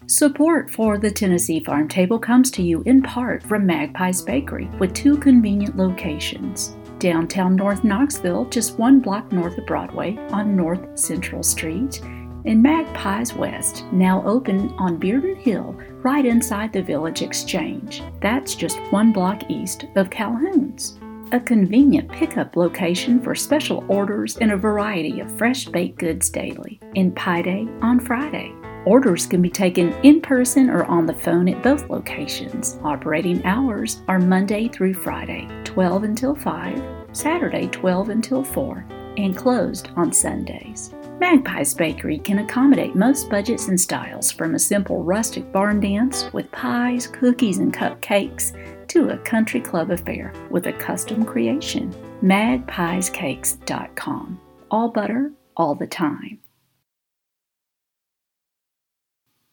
Support 0.09 0.71
for 0.71 0.97
the 0.97 1.11
Tennessee 1.11 1.63
Farm 1.63 1.87
Table 1.87 2.17
comes 2.17 2.49
to 2.51 2.63
you 2.63 2.81
in 2.87 3.03
part 3.03 3.43
from 3.43 3.67
Magpie's 3.67 4.23
Bakery, 4.23 4.65
with 4.79 4.95
two 4.95 5.15
convenient 5.15 5.77
locations. 5.77 6.75
Downtown 6.97 7.55
North 7.55 7.83
Knoxville, 7.83 8.45
just 8.45 8.79
one 8.79 9.01
block 9.01 9.31
north 9.31 9.55
of 9.59 9.67
Broadway 9.67 10.17
on 10.31 10.55
North 10.55 10.97
Central 10.97 11.43
Street, 11.43 12.01
and 12.03 12.65
Magpie's 12.65 13.35
West, 13.35 13.85
now 13.91 14.23
open 14.25 14.73
on 14.79 14.99
Bearden 14.99 15.37
Hill, 15.37 15.79
right 16.01 16.25
inside 16.25 16.73
the 16.73 16.81
Village 16.81 17.21
Exchange. 17.21 18.01
That's 18.19 18.55
just 18.55 18.79
one 18.89 19.13
block 19.13 19.43
east 19.47 19.85
of 19.95 20.09
Calhoun's. 20.09 20.97
A 21.33 21.39
convenient 21.39 22.11
pickup 22.11 22.55
location 22.55 23.21
for 23.21 23.35
special 23.35 23.85
orders 23.87 24.37
and 24.37 24.51
a 24.53 24.57
variety 24.57 25.19
of 25.19 25.37
fresh 25.37 25.65
baked 25.65 25.99
goods 25.99 26.31
daily, 26.31 26.79
and 26.95 27.15
Pie 27.15 27.43
Day 27.43 27.67
on 27.83 27.99
Friday. 27.99 28.55
Orders 28.89 29.25
can 29.27 29.41
be 29.43 29.51
taken 29.51 29.93
in 30.01 30.19
person 30.19 30.67
or 30.67 30.83
on 30.85 31.05
the 31.05 31.13
phone 31.13 31.47
at 31.47 31.61
both 31.61 31.91
locations. 31.91 32.79
Operating 32.83 33.45
hours 33.45 34.01
are 34.07 34.17
Monday 34.17 34.67
through 34.67 34.95
Friday, 34.95 35.47
12 35.63 36.05
until 36.05 36.33
5, 36.33 36.81
Saturday, 37.11 37.67
12 37.67 38.09
until 38.09 38.43
4, 38.43 38.83
and 39.17 39.37
closed 39.37 39.89
on 39.95 40.11
Sundays. 40.11 40.91
Magpie's 41.19 41.75
Bakery 41.75 42.17
can 42.17 42.39
accommodate 42.39 42.95
most 42.95 43.29
budgets 43.29 43.67
and 43.67 43.79
styles 43.79 44.31
from 44.31 44.55
a 44.55 44.59
simple 44.59 45.03
rustic 45.03 45.51
barn 45.51 45.79
dance 45.79 46.33
with 46.33 46.51
pies, 46.51 47.05
cookies, 47.05 47.59
and 47.59 47.71
cupcakes 47.71 48.57
to 48.87 49.09
a 49.09 49.17
country 49.19 49.61
club 49.61 49.91
affair 49.91 50.33
with 50.49 50.65
a 50.65 50.73
custom 50.73 51.23
creation. 51.23 51.93
MagpiesCakes.com. 52.23 54.39
All 54.71 54.89
butter, 54.89 55.31
all 55.55 55.75
the 55.75 55.85
time. 55.85 56.39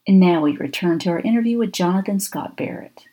And 0.07 0.21
now 0.21 0.41
we 0.41 0.57
return 0.57 1.01
to 1.01 1.11
our 1.11 1.19
interview 1.19 1.59
with 1.59 1.73
Jonathan 1.73 2.21
Scott 2.21 2.57
Barrett. 2.57 3.07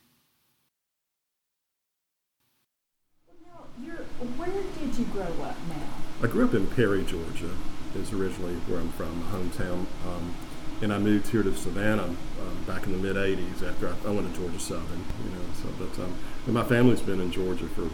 where 4.38 4.50
did 4.50 4.98
you 4.98 5.06
grow 5.06 5.24
up 5.24 5.58
now? 5.68 5.88
I 6.22 6.28
grew 6.28 6.46
up 6.46 6.54
in 6.54 6.68
Perry, 6.68 7.04
Georgia, 7.04 7.50
is 7.96 8.14
originally 8.14 8.54
where 8.68 8.80
I'm 8.80 8.92
from, 8.92 9.20
my 9.20 9.32
hometown. 9.32 9.86
Um, 10.08 10.36
and 10.82 10.94
I 10.94 11.00
moved 11.00 11.28
here 11.28 11.44
to 11.44 11.54
Savannah 11.56 12.04
um, 12.04 12.64
back 12.68 12.86
in 12.86 12.92
the 12.92 12.98
mid 12.98 13.16
'80s 13.16 13.68
after 13.68 13.88
I, 13.88 13.92
I, 14.08 14.12
went 14.12 14.34
to 14.34 14.40
Georgia 14.40 14.60
Southern. 14.60 15.04
You 15.24 15.32
know, 15.32 15.46
so 15.62 15.70
but 15.80 16.04
um, 16.04 16.14
my 16.48 16.64
family's 16.64 17.02
been 17.02 17.20
in 17.20 17.32
Georgia 17.32 17.68
for. 17.68 17.90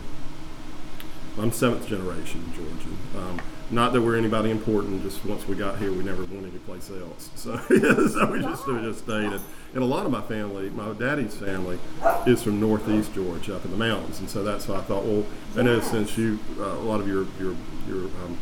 I'm 1.38 1.52
seventh 1.52 1.88
generation 1.88 2.52
Georgian. 2.56 2.98
Um, 3.16 3.42
not 3.72 3.94
that 3.94 4.02
we're 4.02 4.18
anybody 4.18 4.50
important. 4.50 5.04
Just 5.04 5.24
once 5.26 5.48
we 5.48 5.56
got 5.56 5.78
here, 5.78 5.92
we 5.92 6.04
never 6.04 6.24
went 6.26 6.46
anyplace 6.46 6.90
else. 6.90 7.30
So, 7.36 7.58
so 7.58 8.32
we 8.32 8.42
just 8.42 8.68
we 8.68 8.82
just 8.82 9.00
stayed. 9.04 9.32
And, 9.32 9.42
and 9.74 9.84
a 9.84 9.86
lot 9.86 10.06
of 10.06 10.12
my 10.12 10.22
family, 10.22 10.70
my 10.72 10.92
daddy's 10.94 11.36
family, 11.36 11.80
is 12.26 12.42
from 12.42 12.60
northeast 12.60 13.14
Georgia, 13.14 13.56
up 13.56 13.66
in 13.66 13.72
the 13.72 13.78
mountains, 13.78 14.20
and 14.20 14.30
so 14.30 14.44
that's 14.44 14.68
why 14.68 14.78
I 14.78 14.82
thought, 14.82 15.06
well, 15.06 15.26
I 15.56 15.62
know 15.62 15.80
since 15.80 16.18
you 16.18 16.40
uh, 16.60 16.64
a 16.64 16.86
lot 16.86 17.00
of 17.00 17.08
your 17.08 17.28
your 17.40 17.56
your 17.88 18.06
um, 18.06 18.38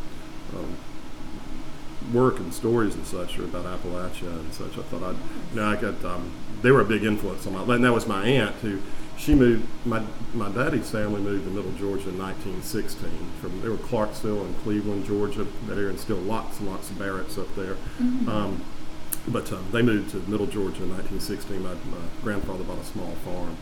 um, 0.56 0.76
work 2.12 2.38
and 2.38 2.52
stories 2.52 2.94
and 2.94 3.06
such 3.06 3.38
are 3.38 3.44
about 3.44 3.64
Appalachia 3.64 4.30
and 4.30 4.52
such. 4.52 4.78
I 4.78 4.82
thought 4.82 5.02
I'd, 5.02 5.16
you 5.54 5.60
know, 5.60 5.66
I 5.66 5.76
got, 5.76 6.04
um, 6.04 6.32
they 6.62 6.70
were 6.70 6.80
a 6.80 6.84
big 6.84 7.04
influence 7.04 7.46
on 7.46 7.54
my, 7.54 7.74
and 7.74 7.84
that 7.84 7.92
was 7.92 8.06
my 8.06 8.26
aunt 8.26 8.54
who, 8.56 8.80
she 9.18 9.34
moved, 9.34 9.66
my, 9.84 10.02
my 10.32 10.48
daddy's 10.50 10.90
family 10.90 11.20
moved 11.20 11.44
to 11.44 11.50
Middle 11.50 11.72
Georgia 11.72 12.08
in 12.08 12.18
1916 12.18 13.10
from, 13.40 13.60
they 13.60 13.68
were 13.68 13.76
Clarksville 13.76 14.44
and 14.44 14.56
Cleveland, 14.58 15.04
Georgia, 15.04 15.46
there, 15.66 15.88
and 15.88 15.98
still 15.98 16.16
lots 16.16 16.60
and 16.60 16.68
lots 16.68 16.90
of 16.90 16.96
Barretts 16.96 17.38
up 17.38 17.52
there. 17.56 17.74
Mm-hmm. 18.00 18.28
Um, 18.28 18.64
but 19.26 19.52
um, 19.52 19.66
they 19.72 19.82
moved 19.82 20.10
to 20.10 20.18
Middle 20.30 20.46
Georgia 20.46 20.84
in 20.84 20.90
1916. 20.90 21.62
My, 21.62 21.70
my 21.70 22.06
grandfather 22.22 22.64
bought 22.64 22.78
a 22.78 22.84
small 22.84 23.12
farm 23.24 23.56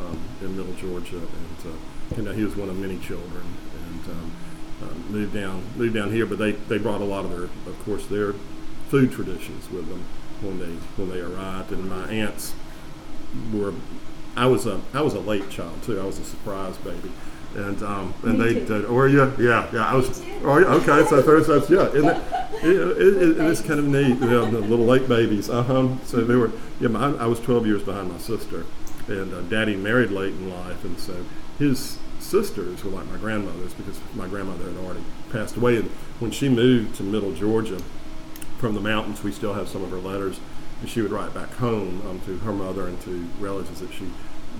um, 0.00 0.18
in 0.40 0.56
Middle 0.56 0.74
Georgia, 0.74 1.16
and 1.16 1.72
uh, 1.72 2.16
you 2.16 2.22
know 2.22 2.32
he 2.32 2.44
was 2.44 2.56
one 2.56 2.68
of 2.68 2.78
many 2.78 2.98
children. 2.98 3.42
And 3.74 4.04
um, 4.10 4.32
um, 4.82 5.12
moved 5.12 5.34
down 5.34 5.62
moved 5.76 5.94
down 5.94 6.10
here, 6.10 6.24
but 6.24 6.38
they, 6.38 6.52
they 6.52 6.78
brought 6.78 7.00
a 7.00 7.04
lot 7.04 7.24
of 7.24 7.30
their 7.30 7.44
of 7.44 7.82
course 7.84 8.06
their 8.06 8.32
food 8.88 9.12
traditions 9.12 9.70
with 9.70 9.88
them 9.88 10.04
when 10.40 10.58
they 10.58 10.72
when 10.96 11.10
they 11.10 11.20
arrived. 11.20 11.72
And 11.72 11.88
my 11.88 12.08
aunts 12.10 12.54
were 13.52 13.74
I 14.36 14.46
was 14.46 14.66
a 14.66 14.80
I 14.94 15.02
was 15.02 15.14
a 15.14 15.20
late 15.20 15.50
child 15.50 15.82
too. 15.82 16.00
I 16.00 16.04
was 16.04 16.18
a 16.18 16.24
surprise 16.24 16.76
baby. 16.78 17.10
And 17.54 17.82
um, 17.82 18.14
and 18.22 18.38
Me 18.38 18.52
they 18.52 18.64
did, 18.64 18.84
or 18.84 19.08
yeah, 19.08 19.32
yeah, 19.36 19.68
yeah. 19.72 19.84
I 19.84 19.96
was, 19.96 20.22
oh 20.44 20.58
yeah, 20.58 20.66
okay. 20.66 21.04
So 21.08 21.20
first, 21.20 21.48
that's 21.48 21.68
yeah, 21.68 21.88
and 21.88 22.06
it, 22.06 22.22
it, 22.62 22.76
it, 22.76 23.38
it 23.38 23.38
is 23.38 23.60
kind 23.60 23.80
of 23.80 23.86
neat. 23.86 24.20
You 24.20 24.30
know, 24.30 24.48
the 24.48 24.60
little 24.60 24.84
late 24.84 25.08
babies. 25.08 25.50
Uh 25.50 25.64
huh. 25.64 25.88
So 26.04 26.18
they 26.18 26.36
were, 26.36 26.52
yeah. 26.78 26.88
My, 26.88 27.12
I 27.16 27.26
was 27.26 27.40
12 27.40 27.66
years 27.66 27.82
behind 27.82 28.12
my 28.12 28.18
sister, 28.18 28.66
and 29.08 29.34
uh, 29.34 29.40
Daddy 29.42 29.74
married 29.74 30.12
late 30.12 30.32
in 30.34 30.48
life, 30.48 30.84
and 30.84 30.96
so 31.00 31.24
his 31.58 31.98
sisters 32.20 32.84
were 32.84 32.90
like 32.92 33.06
my 33.06 33.16
grandmothers 33.16 33.74
because 33.74 33.98
my 34.14 34.28
grandmother 34.28 34.70
had 34.70 34.76
already 34.76 35.02
passed 35.32 35.56
away. 35.56 35.78
And 35.78 35.90
when 36.20 36.30
she 36.30 36.48
moved 36.48 36.94
to 36.96 37.02
Middle 37.02 37.32
Georgia 37.34 37.80
from 38.58 38.74
the 38.74 38.80
mountains, 38.80 39.24
we 39.24 39.32
still 39.32 39.54
have 39.54 39.68
some 39.68 39.82
of 39.82 39.90
her 39.90 39.98
letters. 39.98 40.38
She 40.86 41.02
would 41.02 41.10
write 41.10 41.34
back 41.34 41.52
home 41.54 42.02
um, 42.08 42.20
to 42.26 42.38
her 42.38 42.52
mother 42.52 42.86
and 42.86 43.00
to 43.02 43.28
relatives 43.38 43.80
that 43.80 43.92
she 43.92 44.06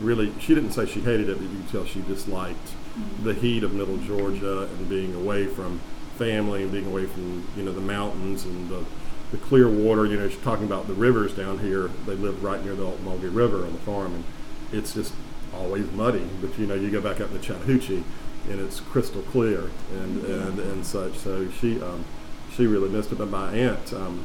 really, 0.01 0.33
she 0.39 0.55
didn't 0.55 0.73
say 0.73 0.87
she 0.87 1.01
hated 1.01 1.29
it, 1.29 1.39
but 1.39 1.49
you 1.49 1.57
could 1.57 1.69
tell 1.69 1.85
she 1.85 2.01
disliked 2.03 2.67
mm-hmm. 2.67 3.25
the 3.25 3.35
heat 3.35 3.63
of 3.65 3.73
Middle 3.73 3.97
Georgia 3.99 4.63
and 4.63 4.89
being 4.89 5.15
away 5.15 5.47
from 5.47 5.81
family 6.17 6.63
and 6.63 6.73
being 6.73 6.87
away 6.87 7.07
from, 7.07 7.47
you 7.57 7.63
know, 7.63 7.73
the 7.73 7.81
mountains 7.81 8.45
and 8.45 8.69
the, 8.69 8.85
the 9.33 9.39
clear 9.39 9.69
water. 9.69 10.07
You 10.07 10.19
know, 10.19 10.29
she's 10.29 10.41
talking 10.41 10.67
about 10.67 10.87
the 10.87 10.95
rivers 10.95 11.35
down 11.35 11.59
here. 11.59 11.89
They 12.07 12.15
lived 12.15 12.43
right 12.43 12.63
near 12.65 12.75
the 12.75 12.85
Ocmulgee 12.85 13.35
River 13.35 13.65
on 13.65 13.73
the 13.73 13.79
farm. 13.81 14.15
And 14.15 14.25
it's 14.73 14.95
just 14.95 15.15
always 15.55 15.91
muddy, 15.93 16.29
but 16.41 16.57
you 16.59 16.67
know, 16.67 16.75
you 16.75 16.91
go 16.91 17.01
back 17.01 17.21
up 17.21 17.33
to 17.33 17.39
Chattahoochee 17.39 18.05
and 18.49 18.61
it's 18.61 18.81
crystal 18.81 19.23
clear 19.23 19.71
and, 19.93 20.25
and, 20.25 20.59
and 20.59 20.87
such. 20.87 21.15
So 21.19 21.51
she 21.51 21.81
um, 21.83 22.05
she 22.53 22.67
really 22.67 22.89
missed 22.89 23.13
it. 23.13 23.19
But 23.19 23.31
my 23.31 23.53
aunt 23.53 23.93
um, 23.93 24.25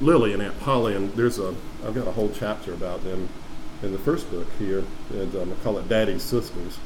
Lily 0.00 0.32
and 0.32 0.42
Aunt 0.42 0.58
Polly, 0.60 0.94
and 0.94 1.12
there's 1.14 1.38
a 1.38 1.54
I've 1.86 1.94
got 1.94 2.06
a 2.06 2.12
whole 2.12 2.30
chapter 2.30 2.72
about 2.72 3.02
them 3.04 3.28
in 3.82 3.92
the 3.92 3.98
first 3.98 4.30
book 4.30 4.46
here, 4.58 4.84
and 5.10 5.34
um, 5.36 5.52
I 5.52 5.64
call 5.64 5.78
it 5.78 5.88
Daddy's 5.88 6.22
Sisters, 6.22 6.78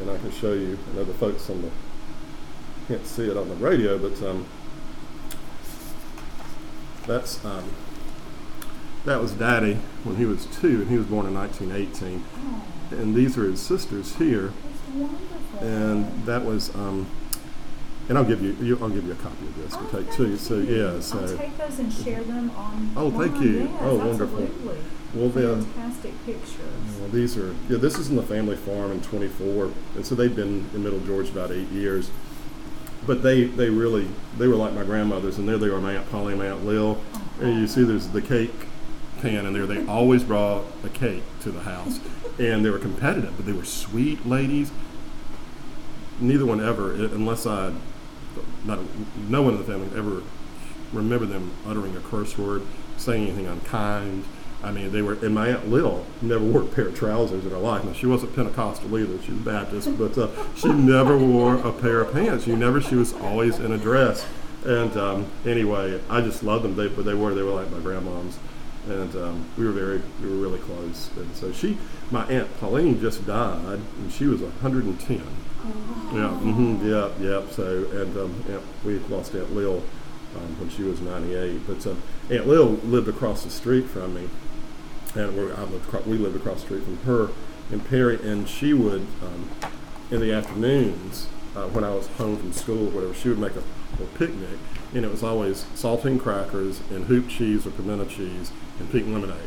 and 0.00 0.10
I 0.10 0.18
can 0.18 0.30
show 0.30 0.52
you. 0.52 0.78
I 0.92 0.96
know 0.96 1.04
the 1.04 1.14
folks 1.14 1.48
on 1.50 1.62
the 1.62 1.70
can't 2.88 3.06
see 3.06 3.30
it 3.30 3.36
on 3.36 3.48
the 3.48 3.54
radio, 3.54 3.98
but 3.98 4.22
um, 4.22 4.46
that's 7.06 7.42
um, 7.44 7.70
that 9.06 9.20
was 9.20 9.32
Daddy 9.32 9.78
when 10.04 10.16
he 10.16 10.26
was 10.26 10.46
two, 10.46 10.82
and 10.82 10.90
he 10.90 10.98
was 10.98 11.06
born 11.06 11.26
in 11.26 11.34
1918 11.34 12.24
and 12.90 13.14
these 13.14 13.36
are 13.36 13.44
his 13.44 13.60
sisters 13.60 14.16
here. 14.16 14.52
And 15.60 16.24
that 16.26 16.44
was, 16.44 16.74
um, 16.74 17.06
and 18.08 18.18
I'll 18.18 18.24
give 18.24 18.42
you, 18.42 18.52
you, 18.60 18.78
I'll 18.80 18.90
give 18.90 19.06
you 19.06 19.12
a 19.12 19.16
copy 19.16 19.46
of 19.46 19.56
this 19.56 19.74
oh, 19.76 19.86
to 19.86 20.04
take 20.04 20.12
too. 20.14 20.36
So 20.36 20.58
yeah, 20.58 21.00
so 21.00 21.20
I'll 21.20 21.36
take 21.36 21.56
those 21.56 21.78
and 21.78 21.92
share 21.92 22.22
them 22.22 22.50
on. 22.50 22.92
Oh, 22.96 23.10
thank 23.10 23.40
you. 23.40 23.60
Oh, 23.60 23.62
yes, 23.62 23.80
oh, 23.82 23.96
wonderful. 23.96 24.42
Absolutely. 24.42 24.78
Well, 25.14 25.28
then, 25.28 25.64
fantastic 25.64 26.12
pictures. 26.26 26.98
Well, 27.00 27.08
these 27.10 27.36
are 27.38 27.54
yeah. 27.68 27.78
This 27.78 27.98
is 27.98 28.10
in 28.10 28.16
the 28.16 28.22
family 28.22 28.56
farm 28.56 28.92
in 28.92 29.00
24, 29.00 29.70
and 29.96 30.06
so 30.06 30.14
they've 30.14 30.34
been 30.34 30.68
in 30.74 30.82
Middle 30.82 31.00
Georgia 31.00 31.32
about 31.32 31.52
eight 31.52 31.68
years. 31.68 32.10
But 33.06 33.22
they 33.22 33.44
they 33.44 33.70
really 33.70 34.08
they 34.38 34.48
were 34.48 34.56
like 34.56 34.72
my 34.72 34.84
grandmothers, 34.84 35.38
and 35.38 35.48
there 35.48 35.58
they 35.58 35.68
are, 35.68 35.80
my 35.80 35.96
aunt 35.96 36.10
Polly, 36.10 36.34
my 36.34 36.48
aunt 36.48 36.64
Lil. 36.64 36.98
Oh, 37.14 37.22
and 37.40 37.60
you 37.60 37.66
see, 37.66 37.84
there's 37.84 38.08
the 38.08 38.22
cake 38.22 38.52
pan 39.20 39.46
in 39.46 39.52
there. 39.52 39.66
They 39.66 39.86
always 39.86 40.24
brought 40.24 40.64
a 40.82 40.88
cake 40.88 41.22
to 41.40 41.50
the 41.50 41.60
house 41.60 42.00
and 42.38 42.64
they 42.64 42.70
were 42.70 42.78
competitive, 42.78 43.36
but 43.36 43.46
they 43.46 43.52
were 43.52 43.64
sweet 43.64 44.26
ladies. 44.26 44.70
Neither 46.20 46.46
one 46.46 46.60
ever, 46.60 46.94
unless 46.94 47.46
I, 47.46 47.72
not 48.64 48.78
no 49.28 49.42
one 49.42 49.54
in 49.54 49.58
the 49.58 49.64
family 49.64 49.88
ever 49.96 50.22
remember 50.92 51.26
them 51.26 51.52
uttering 51.66 51.96
a 51.96 52.00
curse 52.00 52.38
word, 52.38 52.62
saying 52.96 53.24
anything 53.24 53.46
unkind. 53.46 54.24
I 54.62 54.70
mean, 54.70 54.92
they 54.92 55.02
were, 55.02 55.12
and 55.14 55.34
my 55.34 55.48
Aunt 55.48 55.68
Lil 55.68 56.06
never 56.22 56.42
wore 56.42 56.62
a 56.62 56.66
pair 56.66 56.88
of 56.88 56.94
trousers 56.94 57.44
in 57.44 57.50
her 57.50 57.58
life. 57.58 57.84
Now, 57.84 57.92
she 57.92 58.06
wasn't 58.06 58.34
Pentecostal 58.34 58.96
either, 58.98 59.20
she 59.22 59.32
was 59.32 59.40
Baptist, 59.40 59.98
but 59.98 60.16
uh, 60.16 60.30
she 60.54 60.68
never 60.72 61.18
wore 61.18 61.56
a 61.56 61.70
pair 61.70 62.00
of 62.00 62.14
pants. 62.14 62.46
You 62.46 62.56
never, 62.56 62.80
she 62.80 62.94
was 62.94 63.12
always 63.12 63.58
in 63.58 63.72
a 63.72 63.78
dress. 63.78 64.26
And 64.64 64.96
um, 64.96 65.26
anyway, 65.44 66.00
I 66.08 66.22
just 66.22 66.42
loved 66.42 66.64
them. 66.64 66.76
They, 66.76 66.88
but 66.88 67.04
they 67.04 67.12
were, 67.12 67.34
they 67.34 67.42
were 67.42 67.52
like 67.52 67.70
my 67.70 67.78
grandmoms 67.78 68.36
and 68.88 69.14
um, 69.16 69.46
we 69.56 69.64
were 69.64 69.72
very 69.72 70.02
we 70.22 70.28
were 70.28 70.36
really 70.36 70.58
close. 70.60 71.10
And 71.16 71.34
so 71.34 71.52
she, 71.52 71.78
my 72.10 72.24
aunt 72.26 72.58
Pauline, 72.60 73.00
just 73.00 73.26
died, 73.26 73.80
and 73.98 74.12
she 74.12 74.26
was 74.26 74.40
110. 74.40 75.22
Oh. 75.22 76.10
Yeah, 76.12 76.50
mm-hmm, 76.52 76.86
yeah, 76.88 77.10
yeah. 77.18 77.48
So 77.50 77.86
and 77.92 78.16
um, 78.16 78.44
aunt, 78.48 78.62
we 78.84 78.98
lost 78.98 79.34
Aunt 79.34 79.54
Lil 79.54 79.82
um, 80.36 80.60
when 80.60 80.68
she 80.68 80.82
was 80.82 81.00
98, 81.00 81.66
but 81.66 81.86
um, 81.86 82.02
Aunt 82.30 82.46
Lil 82.46 82.72
lived 82.84 83.08
across 83.08 83.44
the 83.44 83.50
street 83.50 83.86
from 83.86 84.14
me, 84.14 84.28
and 85.14 85.36
we 85.36 85.52
I 85.52 85.64
lived, 85.64 86.06
we 86.06 86.18
lived 86.18 86.36
across 86.36 86.60
the 86.60 86.66
street 86.66 86.84
from 86.84 86.98
her 86.98 87.28
in 87.70 87.80
Perry, 87.80 88.16
and 88.22 88.48
she 88.48 88.74
would 88.74 89.06
um, 89.22 89.50
in 90.10 90.20
the 90.20 90.32
afternoons 90.32 91.28
uh, 91.56 91.66
when 91.68 91.84
I 91.84 91.94
was 91.94 92.06
home 92.08 92.36
from 92.36 92.52
school, 92.52 92.88
or 92.88 92.90
whatever, 92.90 93.14
she 93.14 93.28
would 93.30 93.38
make 93.38 93.52
a 93.52 93.62
little 93.92 94.06
picnic, 94.18 94.58
and 94.92 95.04
it 95.04 95.10
was 95.10 95.22
always 95.22 95.64
saltine 95.74 96.20
crackers 96.20 96.80
and 96.90 97.06
hoop 97.06 97.28
cheese 97.28 97.66
or 97.66 97.70
pimento 97.70 98.04
cheese 98.04 98.52
and 98.78 98.90
pink 98.90 99.06
lemonade. 99.06 99.38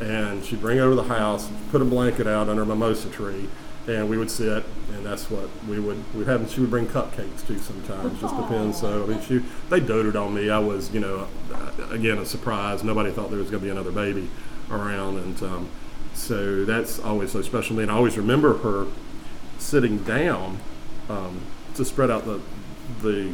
And 0.00 0.44
she'd 0.44 0.60
bring 0.60 0.78
over 0.78 0.94
the 0.94 1.04
house, 1.04 1.48
put 1.70 1.82
a 1.82 1.84
blanket 1.84 2.26
out 2.26 2.48
under 2.48 2.62
a 2.62 2.66
mimosa 2.66 3.08
tree, 3.10 3.48
and 3.88 4.08
we 4.08 4.18
would 4.18 4.30
sit, 4.30 4.64
and 4.92 5.04
that's 5.04 5.30
what 5.30 5.48
we 5.68 5.80
would 5.80 6.02
we 6.14 6.24
have. 6.26 6.48
She 6.50 6.60
would 6.60 6.70
bring 6.70 6.86
cupcakes 6.86 7.46
too 7.46 7.58
sometimes, 7.58 8.20
just 8.20 8.36
depends. 8.36 8.78
So 8.80 9.04
I 9.04 9.06
mean, 9.06 9.20
she 9.22 9.42
they 9.70 9.80
doted 9.80 10.14
on 10.14 10.34
me. 10.34 10.50
I 10.50 10.58
was, 10.58 10.92
you 10.92 11.00
know, 11.00 11.26
again 11.90 12.18
a 12.18 12.26
surprise. 12.26 12.84
Nobody 12.84 13.10
thought 13.10 13.30
there 13.30 13.38
was 13.38 13.50
going 13.50 13.60
to 13.62 13.64
be 13.64 13.70
another 13.70 13.90
baby 13.90 14.28
around, 14.70 15.16
and 15.16 15.42
um, 15.42 15.68
so 16.14 16.64
that's 16.64 16.98
always 16.98 17.32
so 17.32 17.42
special 17.42 17.68
to 17.68 17.74
me. 17.74 17.82
And 17.82 17.90
I 17.90 17.94
always 17.94 18.16
remember 18.18 18.58
her 18.58 18.86
sitting 19.58 19.98
down 20.04 20.58
um, 21.08 21.40
to 21.74 21.84
spread 21.84 22.10
out 22.10 22.24
the 22.24 22.40
the 23.02 23.32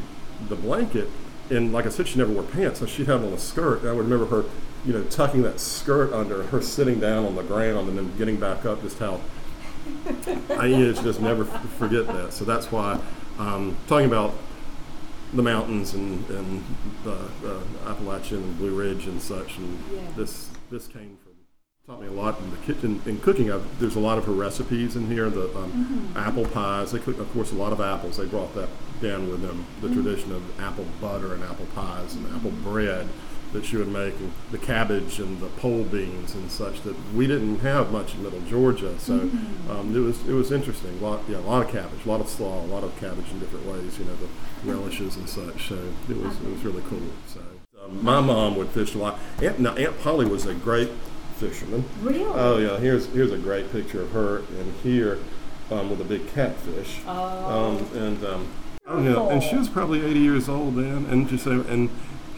the 0.49 0.57
blanket. 0.57 1.09
And 1.51 1.73
like 1.73 1.85
I 1.85 1.91
said, 1.91 2.09
she 2.09 2.19
never 2.19 2.33
wore 2.33 2.43
pants, 2.43 2.81
so 2.81 2.87
she'd 2.87 3.07
have 3.07 3.23
on 3.23 3.33
a 3.33 3.39
skirt. 3.39 3.85
I 3.85 3.93
would 3.93 4.09
remember 4.09 4.27
her, 4.27 4.49
you 4.85 4.93
know, 4.93 5.03
tucking 5.05 5.43
that 5.43 5.61
skirt 5.61 6.13
under, 6.13 6.43
her 6.45 6.61
sitting 6.61 7.01
down 7.01 7.25
on 7.25 7.35
the 7.35 7.43
ground, 7.43 7.89
and 7.89 7.97
then 7.97 8.17
getting 8.17 8.37
back 8.37 8.65
up. 8.65 8.83
Just 8.83 8.99
how 8.99 9.21
I 10.51 10.67
you 10.67 10.79
know, 10.79 10.93
just 10.93 11.21
never 11.21 11.45
forget 11.45 12.07
that. 12.07 12.33
So 12.33 12.45
that's 12.45 12.71
why 12.71 13.01
um, 13.39 13.77
talking 13.87 14.07
about 14.07 14.35
the 15.33 15.43
mountains 15.43 15.95
and 15.95 16.29
and 16.31 16.65
uh, 17.07 17.11
uh, 17.45 17.91
Appalachian 17.91 18.43
and 18.43 18.59
Blue 18.59 18.75
Ridge 18.75 19.07
and 19.07 19.21
such, 19.21 19.59
and 19.59 19.79
yeah. 19.93 20.01
this 20.17 20.51
this 20.71 20.87
came 20.87 21.19
from 21.23 21.35
taught 21.87 22.01
me 22.01 22.09
a 22.09 22.11
lot 22.11 22.41
in 22.41 22.51
the 22.51 22.57
kitchen 22.59 23.03
in 23.05 23.21
cooking. 23.21 23.53
I've, 23.53 23.79
there's 23.79 23.97
a 23.97 24.01
lot 24.01 24.17
of 24.17 24.25
her 24.25 24.33
recipes 24.33 24.97
in 24.97 25.07
here. 25.07 25.29
The 25.29 25.45
um, 25.57 25.71
mm-hmm. 25.71 26.19
apple 26.19 26.47
pies. 26.47 26.93
They 26.93 26.99
cook, 26.99 27.19
of 27.19 27.31
course, 27.35 27.53
a 27.53 27.57
lot 27.57 27.73
of 27.73 27.81
apples. 27.81 28.17
They 28.17 28.25
brought 28.25 28.55
that 28.55 28.71
down 29.03 29.29
with 29.29 29.43
them. 29.43 29.67
The 29.83 29.89
mm-hmm. 29.89 30.03
tradition 30.03 30.33
of 30.33 30.61
apple 30.61 30.87
butter 31.01 31.35
and 31.35 31.43
apple 31.45 31.67
pies 31.75 32.15
and 32.15 32.27
apple 32.35 32.53
bread 32.53 33.07
that 33.55 33.65
she 33.65 33.77
would 33.77 33.89
make, 33.89 34.15
and 34.17 34.33
the 34.51 34.59
cabbage 34.59 35.19
and 35.19 35.41
the 35.41 35.47
pole 35.47 35.85
beans 35.85 36.35
and 36.35 36.51
such 36.51 36.83
that 36.83 36.95
we 37.15 37.27
didn't 37.27 37.61
have 37.61 37.91
much 37.91 38.15
in 38.15 38.23
Middle 38.23 38.43
Georgia. 38.43 38.99
So 38.99 39.21
mm-hmm. 39.21 39.71
um, 39.71 39.97
it 39.97 40.01
was 40.01 40.29
it 40.29 40.33
was 40.33 40.53
interesting. 40.53 40.99
A 40.99 41.03
lot, 41.03 41.21
yeah, 41.29 41.39
a 41.39 41.39
lot 41.39 41.65
of 41.65 41.71
cabbage, 41.71 42.05
a 42.05 42.09
lot 42.09 42.21
of 42.21 42.29
slaw, 42.29 42.63
a 42.63 42.67
lot 42.67 42.85
of 42.85 42.95
cabbage 42.99 43.31
in 43.31 43.39
different 43.39 43.65
ways. 43.65 43.99
You 43.99 44.05
know, 44.05 44.17
the 44.17 44.71
relishes 44.71 45.17
and 45.17 45.29
such. 45.29 45.69
So 45.69 45.79
it 46.09 46.17
was 46.17 46.37
it 46.41 46.51
was 46.51 46.63
really 46.65 46.83
cool. 46.89 47.01
So. 47.29 47.41
Um, 47.83 48.05
my 48.05 48.21
mom 48.21 48.57
would 48.57 48.69
fish 48.69 48.95
a 48.95 48.99
lot. 48.99 49.19
Aunt, 49.43 49.59
now, 49.59 49.75
Aunt 49.75 50.01
Polly 50.01 50.27
was 50.27 50.47
a 50.47 50.55
great 50.55 50.91
fisherman. 51.37 51.85
Really? 52.03 52.25
Oh 52.25 52.59
yeah. 52.59 52.79
Here's 52.79 53.07
here's 53.07 53.33
a 53.33 53.39
great 53.39 53.71
picture 53.73 54.03
of 54.03 54.11
her 54.11 54.39
in 54.39 54.75
here 54.83 55.19
um, 55.71 55.91
with 55.91 56.01
a 56.01 56.05
big 56.05 56.27
catfish. 56.29 57.01
Oh. 57.07 57.77
Um, 57.77 57.99
and 57.99 58.25
um, 58.25 58.49
oh 58.87 59.03
yeah, 59.03 59.33
and 59.33 59.43
she 59.43 59.57
was 59.57 59.69
probably 59.69 60.05
80 60.05 60.19
years 60.19 60.49
old 60.49 60.75
then, 60.75 61.07
and 61.07 61.29
just 61.29 61.47
and 61.47 61.91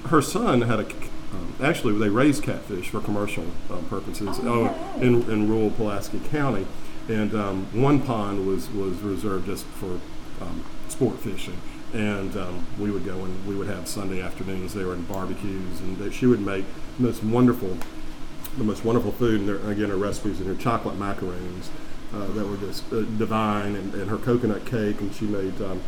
her 0.06 0.22
son 0.22 0.62
had 0.62 0.80
a. 0.80 0.86
Um, 1.32 1.54
actually, 1.60 1.98
they 1.98 2.08
raised 2.08 2.42
catfish 2.42 2.88
for 2.88 3.00
commercial 3.00 3.44
um, 3.70 3.84
purposes 3.88 4.38
oh, 4.42 4.74
oh, 4.74 5.00
in, 5.00 5.28
in 5.30 5.48
rural 5.48 5.70
Pulaski 5.70 6.20
County, 6.30 6.66
and 7.08 7.34
um, 7.34 7.66
one 7.80 8.00
pond 8.00 8.46
was 8.46 8.70
was 8.70 9.00
reserved 9.00 9.46
just 9.46 9.64
for 9.64 10.00
sport 10.88 11.18
fishing. 11.18 11.60
And 11.92 12.36
um, 12.36 12.66
we 12.78 12.90
would 12.90 13.04
go 13.04 13.24
and 13.24 13.46
we 13.46 13.54
would 13.54 13.68
have 13.68 13.86
Sunday 13.86 14.20
afternoons 14.20 14.74
there 14.74 14.92
and 14.92 15.06
barbecues, 15.08 15.80
and 15.80 15.96
they, 15.98 16.10
she 16.10 16.26
would 16.26 16.40
make 16.40 16.64
most 16.98 17.22
wonderful 17.22 17.76
the 18.56 18.64
most 18.64 18.84
wonderful 18.84 19.12
food, 19.12 19.40
and 19.40 19.48
there, 19.48 19.70
again, 19.70 19.90
her 19.90 19.96
recipes 19.96 20.40
and 20.40 20.48
her 20.48 20.54
chocolate 20.54 20.96
macaroons 20.96 21.70
uh, 22.14 22.26
that 22.28 22.46
were 22.46 22.56
just 22.56 22.90
uh, 22.92 23.02
divine, 23.18 23.76
and, 23.76 23.94
and, 23.94 24.08
her 24.08 24.16
coconut 24.16 24.64
cake, 24.64 24.98
and 25.00 25.14
she 25.14 25.26
made 25.26 25.60
um, 25.60 25.82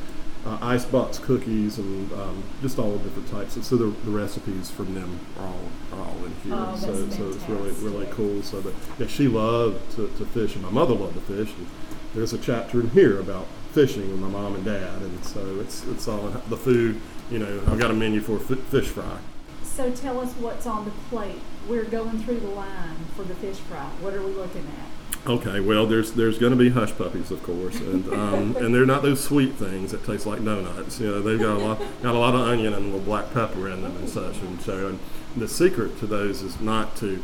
uh, 0.47 0.59
ice 0.61 0.85
box 0.85 1.19
cookies 1.19 1.79
and 1.79 2.13
um, 2.13 2.43
just 2.63 2.79
all 2.79 2.93
the 2.93 2.99
different 2.99 3.29
types. 3.29 3.67
So 3.67 3.77
the, 3.77 3.87
the 4.05 4.11
recipes 4.11 4.71
from 4.71 4.95
them 4.95 5.21
are 5.39 5.47
all 5.47 5.69
are 5.93 6.05
all 6.07 6.25
in 6.25 6.35
here. 6.43 6.55
Oh, 6.55 6.77
so 6.77 7.09
so 7.11 7.29
it's 7.29 7.49
really 7.49 7.71
really 7.73 8.07
cool. 8.13 8.43
So 8.43 8.61
that 8.61 8.75
yeah, 8.99 9.07
she 9.07 9.29
loved 9.29 9.91
to, 9.97 10.09
to 10.19 10.27
fish, 10.27 10.55
and 10.55 10.63
my 10.63 10.71
mother 10.71 10.95
loved 10.95 11.15
to 11.15 11.21
fish. 11.21 11.55
And 11.57 11.67
there's 12.15 12.33
a 12.33 12.39
chapter 12.39 12.81
in 12.81 12.91
here 12.91 13.21
about 13.21 13.47
fishing 13.73 14.11
with 14.11 14.21
my 14.21 14.29
mom 14.29 14.55
and 14.55 14.65
dad, 14.65 15.03
and 15.03 15.25
so 15.25 15.61
it's 15.61 15.85
it's 15.87 16.09
all 16.09 16.29
the 16.49 16.57
food. 16.57 17.01
You 17.31 17.41
know, 17.41 17.63
I've 17.67 17.79
got 17.79 17.91
a 17.91 17.95
menu 17.95 18.21
for 18.21 18.39
fish 18.39 18.89
fry. 18.89 19.19
So 19.63 19.93
tell 19.93 20.19
us 20.19 20.33
what's 20.35 20.67
on 20.67 20.87
the 20.87 20.91
plate. 21.11 21.41
We're 21.69 21.85
going 21.85 22.19
through 22.21 22.41
the 22.41 22.49
line 22.49 22.97
for 23.15 23.23
the 23.23 23.35
fish 23.35 23.59
fry. 23.59 23.85
What 24.01 24.15
are 24.15 24.23
we 24.23 24.33
looking 24.33 24.67
at? 24.67 24.98
Okay, 25.27 25.61
well, 25.61 25.87
there's 25.87 26.13
there's 26.13 26.39
going 26.39 26.53
to 26.53 26.59
be 26.59 26.71
hush 26.71 26.97
puppies, 26.97 27.31
of 27.31 27.43
course, 27.43 27.79
and 27.81 28.09
um, 28.13 28.57
and 28.57 28.75
they're 28.75 28.87
not 28.87 29.03
those 29.03 29.23
sweet 29.23 29.55
things 29.55 29.91
that 29.91 30.05
taste 30.05 30.27
like 30.27 30.45
donuts. 30.45 31.01
You 31.01 31.09
know, 31.09 31.21
they've 31.21 31.39
got 31.39 31.57
a 31.57 31.63
lot 31.63 31.79
got 32.03 32.15
a 32.15 32.19
lot 32.19 32.35
of 32.35 32.41
onion 32.43 32.73
and 32.73 32.83
a 32.83 32.87
little 32.87 33.01
black 33.01 33.33
pepper 33.35 33.69
in 33.69 33.83
them 33.83 33.97
and 33.97 34.09
such. 34.09 34.39
And 34.39 34.61
so, 34.61 34.89
and 34.89 34.99
the 35.37 35.49
secret 35.49 35.99
to 35.99 36.07
those 36.07 36.43
is 36.43 36.61
not 36.61 36.97
to 36.97 37.23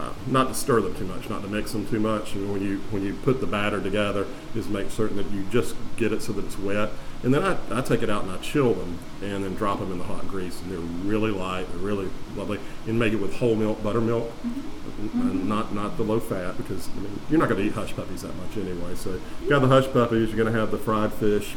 uh, 0.00 0.12
not 0.26 0.48
to 0.48 0.54
stir 0.54 0.80
them 0.80 0.94
too 0.96 1.04
much, 1.04 1.30
not 1.30 1.42
to 1.42 1.48
mix 1.48 1.72
them 1.72 1.86
too 1.86 2.00
much. 2.00 2.34
And 2.34 2.52
when 2.52 2.62
you 2.62 2.78
when 2.90 3.04
you 3.04 3.14
put 3.14 3.40
the 3.40 3.46
batter 3.46 3.80
together, 3.80 4.26
is 4.54 4.68
make 4.68 4.90
certain 4.90 5.16
that 5.18 5.30
you 5.30 5.44
just 5.44 5.76
get 5.96 6.12
it 6.12 6.22
so 6.22 6.32
that 6.32 6.44
it's 6.44 6.58
wet 6.58 6.90
and 7.24 7.32
then 7.32 7.42
I, 7.42 7.56
I 7.70 7.80
take 7.80 8.02
it 8.02 8.10
out 8.10 8.22
and 8.24 8.30
I 8.30 8.36
chill 8.36 8.74
them 8.74 8.98
and 9.22 9.42
then 9.42 9.54
drop 9.54 9.78
them 9.78 9.90
in 9.90 9.96
the 9.96 10.04
hot 10.04 10.28
grease. 10.28 10.60
And 10.60 10.70
they're 10.70 10.78
really 10.78 11.30
light, 11.30 11.66
they're 11.70 11.78
really 11.78 12.10
lovely. 12.36 12.60
And 12.86 12.98
make 12.98 13.14
it 13.14 13.16
with 13.16 13.34
whole 13.36 13.54
milk, 13.56 13.82
buttermilk, 13.82 14.30
mm-hmm. 14.42 15.48
not 15.48 15.74
not 15.74 15.96
the 15.96 16.02
low 16.02 16.20
fat 16.20 16.58
because 16.58 16.88
I 16.90 17.00
mean, 17.00 17.18
you're 17.30 17.40
not 17.40 17.48
going 17.48 17.62
to 17.62 17.66
eat 17.66 17.72
hush 17.72 17.96
puppies 17.96 18.22
that 18.22 18.36
much 18.36 18.58
anyway. 18.58 18.94
So 18.94 19.18
you 19.42 19.48
got 19.48 19.60
the 19.60 19.68
hush 19.68 19.90
puppies, 19.90 20.28
you're 20.28 20.36
going 20.36 20.52
to 20.52 20.58
have 20.58 20.70
the 20.70 20.78
fried 20.78 21.14
fish. 21.14 21.56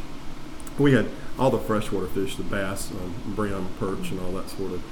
We 0.78 0.92
had 0.92 1.06
all 1.38 1.50
the 1.50 1.58
freshwater 1.58 2.06
fish, 2.06 2.36
the 2.36 2.44
bass, 2.44 2.90
um, 2.90 3.34
brim, 3.34 3.68
perch, 3.78 4.10
and 4.10 4.20
all 4.20 4.32
that 4.32 4.48
sort 4.48 4.72
of 4.72 4.82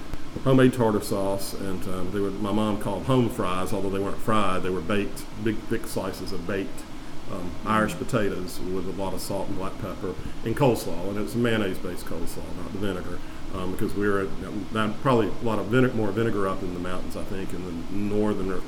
homemade 0.45 0.75
tartar 0.75 1.01
sauce, 1.01 1.55
and 1.55 1.83
um, 1.85 2.11
they 2.13 2.21
would. 2.21 2.43
My 2.43 2.53
mom 2.53 2.81
called 2.83 3.05
home 3.05 3.31
fries, 3.31 3.73
although 3.73 3.89
they 3.89 3.99
weren't 3.99 4.19
fried; 4.19 4.63
they 4.63 4.71
were 4.71 4.83
baked, 4.83 5.25
big 5.43 5.57
thick 5.57 5.87
slices 5.87 6.33
of 6.33 6.47
baked 6.47 6.83
um, 7.33 7.51
Irish 7.67 7.95
potatoes 7.95 8.61
with 8.61 8.87
a 8.87 9.03
lot 9.03 9.15
of 9.15 9.21
salt 9.21 9.49
and 9.49 9.59
black 9.59 9.77
pepper 9.79 10.15
and 10.45 10.57
coleslaw, 10.57 11.09
and 11.09 11.19
it 11.19 11.23
was 11.23 11.35
a 11.35 11.39
mayonnaise-based 11.39 12.07
coleslaw, 12.07 12.57
not 12.57 12.73
the 12.73 12.79
vinegar, 12.79 13.19
um, 13.55 13.73
because 13.73 13.95
we 13.95 14.09
were 14.09 14.21
at, 14.21 14.29
you 14.41 14.65
know, 14.73 14.95
probably 15.03 15.29
a 15.29 15.45
lot 15.45 15.59
of 15.59 15.67
vinegar, 15.67 15.95
more 15.95 16.11
vinegar 16.11 16.47
up 16.49 16.63
in 16.63 16.75
the 16.75 16.81
mountains, 16.81 17.17
I 17.17 17.25
think, 17.25 17.53
in 17.53 17.65
the 17.65 17.97
northern, 17.97 18.51
or 18.51 18.61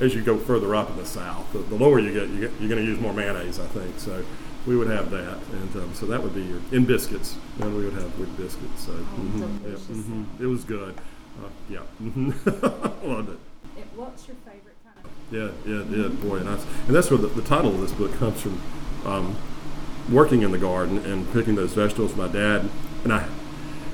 as 0.00 0.14
you 0.14 0.22
go 0.22 0.38
further 0.38 0.74
up 0.74 0.90
in 0.90 0.96
the 0.96 1.06
south. 1.06 1.52
The, 1.52 1.58
the 1.58 1.76
lower 1.76 1.98
you 1.98 2.12
get, 2.12 2.28
you 2.28 2.40
get 2.40 2.52
you're 2.60 2.68
going 2.68 2.84
to 2.84 2.90
use 2.90 3.00
more 3.00 3.12
mayonnaise, 3.12 3.58
I 3.58 3.66
think. 3.66 3.98
So 3.98 4.24
we 4.66 4.76
would 4.76 4.88
have 4.88 5.10
that, 5.10 5.38
and 5.52 5.76
um, 5.76 5.94
so 5.94 6.06
that 6.06 6.22
would 6.22 6.34
be 6.34 6.42
your 6.42 6.60
in 6.70 6.84
biscuits, 6.84 7.36
and 7.60 7.76
we 7.76 7.84
would 7.84 7.94
have 7.94 8.18
with 8.18 8.34
biscuits. 8.36 8.86
So 8.86 8.92
oh, 8.92 9.20
mm-hmm, 9.20 9.68
yeah, 9.68 9.76
mm-hmm, 9.76 10.42
it 10.42 10.46
was 10.46 10.64
good. 10.64 10.94
Uh, 11.42 11.48
yeah, 11.68 11.80
loved 13.08 13.30
it. 13.30 13.38
What's 13.96 14.28
your 14.28 14.36
favorite? 14.44 14.71
Yeah, 15.32 15.48
yeah, 15.66 15.82
yeah, 15.84 16.08
boy, 16.08 16.36
and 16.36 16.46
that's 16.46 16.66
and 16.86 16.94
that's 16.94 17.10
where 17.10 17.18
the, 17.18 17.28
the 17.28 17.40
title 17.40 17.74
of 17.74 17.80
this 17.80 17.92
book 17.92 18.12
comes 18.18 18.40
from. 18.42 18.60
Um, 19.06 19.36
working 20.10 20.42
in 20.42 20.50
the 20.50 20.58
garden 20.58 20.98
and 20.98 21.32
picking 21.32 21.54
those 21.54 21.72
vegetables. 21.72 22.14
My 22.16 22.28
dad 22.28 22.68
and 23.04 23.12
I. 23.12 23.28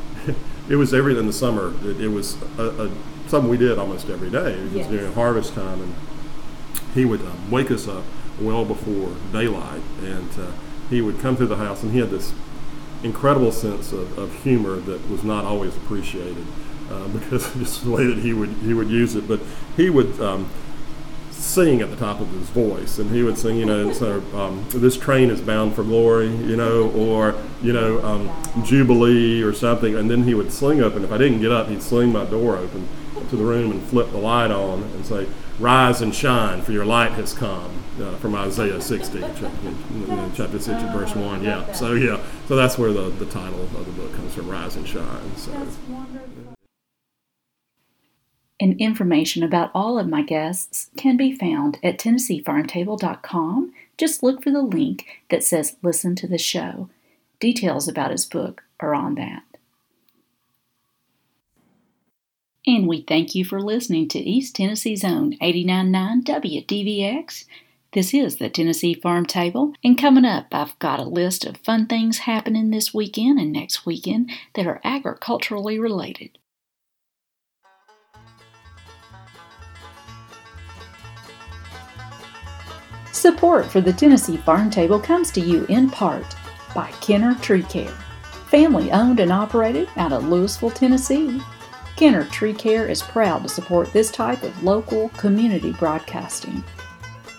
it 0.68 0.76
was 0.76 0.92
every 0.92 1.16
in 1.16 1.26
the 1.26 1.32
summer. 1.32 1.74
It, 1.84 2.00
it 2.00 2.08
was 2.08 2.40
a, 2.58 2.86
a, 2.86 2.90
something 3.28 3.48
we 3.48 3.56
did 3.56 3.78
almost 3.78 4.08
every 4.08 4.30
day. 4.30 4.54
It 4.54 4.64
was 4.64 4.72
yes. 4.72 4.90
during 4.90 5.12
harvest 5.12 5.54
time, 5.54 5.80
and 5.80 5.94
he 6.94 7.04
would 7.04 7.20
um, 7.20 7.50
wake 7.50 7.70
us 7.70 7.86
up 7.86 8.04
well 8.40 8.64
before 8.64 9.14
daylight, 9.32 9.82
and 10.02 10.30
uh, 10.40 10.50
he 10.90 11.00
would 11.00 11.20
come 11.20 11.36
through 11.36 11.48
the 11.48 11.56
house, 11.56 11.82
and 11.82 11.92
he 11.92 11.98
had 11.98 12.10
this 12.10 12.32
incredible 13.02 13.52
sense 13.52 13.92
of, 13.92 14.18
of 14.18 14.34
humor 14.42 14.76
that 14.76 15.08
was 15.08 15.22
not 15.22 15.44
always 15.44 15.76
appreciated 15.76 16.44
uh, 16.90 17.06
because 17.18 17.52
just 17.54 17.84
the 17.84 17.90
way 17.90 18.06
that 18.06 18.18
he 18.18 18.32
would 18.32 18.50
he 18.62 18.74
would 18.74 18.88
use 18.88 19.14
it. 19.14 19.28
But 19.28 19.40
he 19.76 19.90
would. 19.90 20.20
Um, 20.20 20.48
sing 21.38 21.80
at 21.80 21.90
the 21.90 21.96
top 21.96 22.20
of 22.20 22.28
his 22.30 22.48
voice, 22.50 22.98
and 22.98 23.10
he 23.10 23.22
would 23.22 23.38
sing, 23.38 23.56
you 23.56 23.64
know, 23.64 23.92
so 23.92 24.22
um, 24.34 24.64
this 24.70 24.96
train 24.96 25.30
is 25.30 25.40
bound 25.40 25.74
for 25.74 25.84
glory, 25.84 26.28
you 26.28 26.56
know, 26.56 26.90
or 26.90 27.34
you 27.62 27.72
know, 27.72 28.04
um, 28.04 28.64
Jubilee 28.64 29.42
or 29.42 29.52
something, 29.52 29.94
and 29.94 30.10
then 30.10 30.24
he 30.24 30.34
would 30.34 30.52
sling 30.52 30.80
and 30.80 31.04
if 31.04 31.12
I 31.12 31.18
didn't 31.18 31.40
get 31.40 31.52
up, 31.52 31.68
he'd 31.68 31.82
sling 31.82 32.12
my 32.12 32.24
door 32.24 32.56
open 32.56 32.88
to 33.30 33.36
the 33.36 33.44
room 33.44 33.70
and 33.70 33.82
flip 33.82 34.10
the 34.10 34.18
light 34.18 34.50
on 34.50 34.82
and 34.82 35.04
say, 35.04 35.26
"Rise 35.58 36.00
and 36.00 36.14
shine, 36.14 36.62
for 36.62 36.72
your 36.72 36.84
light 36.84 37.12
has 37.12 37.32
come," 37.32 37.70
uh, 38.00 38.14
from 38.16 38.34
Isaiah 38.34 38.80
60, 38.80 39.20
chapter, 39.20 39.50
chapter 40.34 40.58
60, 40.58 40.72
verse 40.92 41.14
one. 41.14 41.42
Yeah, 41.42 41.72
so 41.72 41.94
yeah, 41.94 42.20
so 42.46 42.56
that's 42.56 42.78
where 42.78 42.92
the, 42.92 43.10
the 43.10 43.26
title 43.26 43.62
of 43.62 43.86
the 43.86 43.92
book 43.92 44.14
comes 44.14 44.34
from, 44.34 44.48
"Rise 44.48 44.76
and 44.76 44.86
Shine." 44.86 45.36
So. 45.36 45.52
And 48.60 48.80
information 48.80 49.42
about 49.42 49.70
all 49.74 49.98
of 49.98 50.08
my 50.08 50.22
guests 50.22 50.90
can 50.96 51.16
be 51.16 51.36
found 51.36 51.78
at 51.82 51.98
TennesseeFarmTable.com. 51.98 53.72
Just 53.96 54.22
look 54.22 54.42
for 54.42 54.50
the 54.50 54.62
link 54.62 55.06
that 55.30 55.44
says 55.44 55.76
Listen 55.82 56.16
to 56.16 56.26
the 56.26 56.38
Show. 56.38 56.90
Details 57.40 57.86
about 57.86 58.10
his 58.10 58.26
book 58.26 58.64
are 58.80 58.94
on 58.94 59.14
that. 59.14 59.42
And 62.66 62.86
we 62.86 63.00
thank 63.00 63.34
you 63.34 63.44
for 63.44 63.62
listening 63.62 64.08
to 64.08 64.18
East 64.18 64.56
Tennessee's 64.56 65.04
own 65.04 65.38
89.9 65.38 66.22
WDVX. 66.24 67.44
This 67.92 68.12
is 68.12 68.36
the 68.36 68.50
Tennessee 68.50 68.92
Farm 68.92 69.24
Table, 69.24 69.72
and 69.82 69.96
coming 69.96 70.26
up, 70.26 70.48
I've 70.52 70.78
got 70.78 71.00
a 71.00 71.04
list 71.04 71.46
of 71.46 71.56
fun 71.58 71.86
things 71.86 72.18
happening 72.18 72.70
this 72.70 72.92
weekend 72.92 73.38
and 73.38 73.50
next 73.50 73.86
weekend 73.86 74.30
that 74.54 74.66
are 74.66 74.82
agriculturally 74.84 75.78
related. 75.78 76.36
Support 83.18 83.66
for 83.66 83.80
the 83.80 83.92
Tennessee 83.92 84.36
Farm 84.36 84.70
Table 84.70 85.00
comes 85.00 85.32
to 85.32 85.40
you 85.40 85.66
in 85.68 85.90
part 85.90 86.36
by 86.72 86.92
Kenner 87.00 87.34
Tree 87.34 87.64
Care, 87.64 87.90
family 88.46 88.92
owned 88.92 89.18
and 89.18 89.32
operated 89.32 89.88
out 89.96 90.12
of 90.12 90.28
Louisville, 90.28 90.70
Tennessee. 90.70 91.40
Kenner 91.96 92.26
Tree 92.26 92.54
Care 92.54 92.86
is 92.86 93.02
proud 93.02 93.42
to 93.42 93.48
support 93.48 93.92
this 93.92 94.12
type 94.12 94.44
of 94.44 94.62
local 94.62 95.08
community 95.16 95.72
broadcasting. 95.72 96.62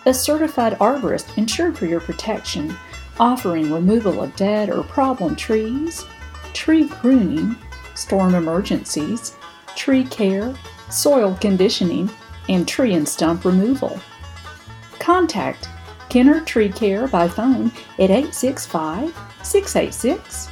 A 0.05 0.13
certified 0.13 0.77
arborist 0.79 1.37
insured 1.37 1.77
for 1.77 1.85
your 1.85 2.01
protection, 2.01 2.75
offering 3.17 3.71
removal 3.71 4.21
of 4.21 4.35
dead 4.35 4.69
or 4.69 4.83
problem 4.83 5.33
trees, 5.33 6.03
tree 6.51 6.89
pruning, 6.89 7.55
storm 7.95 8.35
emergencies, 8.35 9.37
tree 9.77 10.03
care, 10.03 10.53
soil 10.89 11.37
conditioning, 11.39 12.09
and 12.49 12.67
tree 12.67 12.95
and 12.95 13.07
stump 13.07 13.45
removal. 13.45 13.97
Contact 15.09 15.67
Kenner 16.09 16.39
Tree 16.41 16.69
Care 16.69 17.07
by 17.07 17.27
phone 17.27 17.71
at 17.97 18.11
865 18.11 19.11
686 19.41 20.49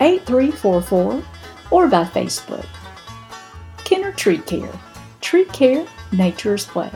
8344 0.00 1.22
or 1.70 1.88
by 1.88 2.04
Facebook. 2.04 2.64
Kenner 3.84 4.12
Tree 4.12 4.38
Care. 4.38 4.72
Tree 5.20 5.44
care, 5.44 5.86
nature's 6.10 6.74
way. 6.74 6.90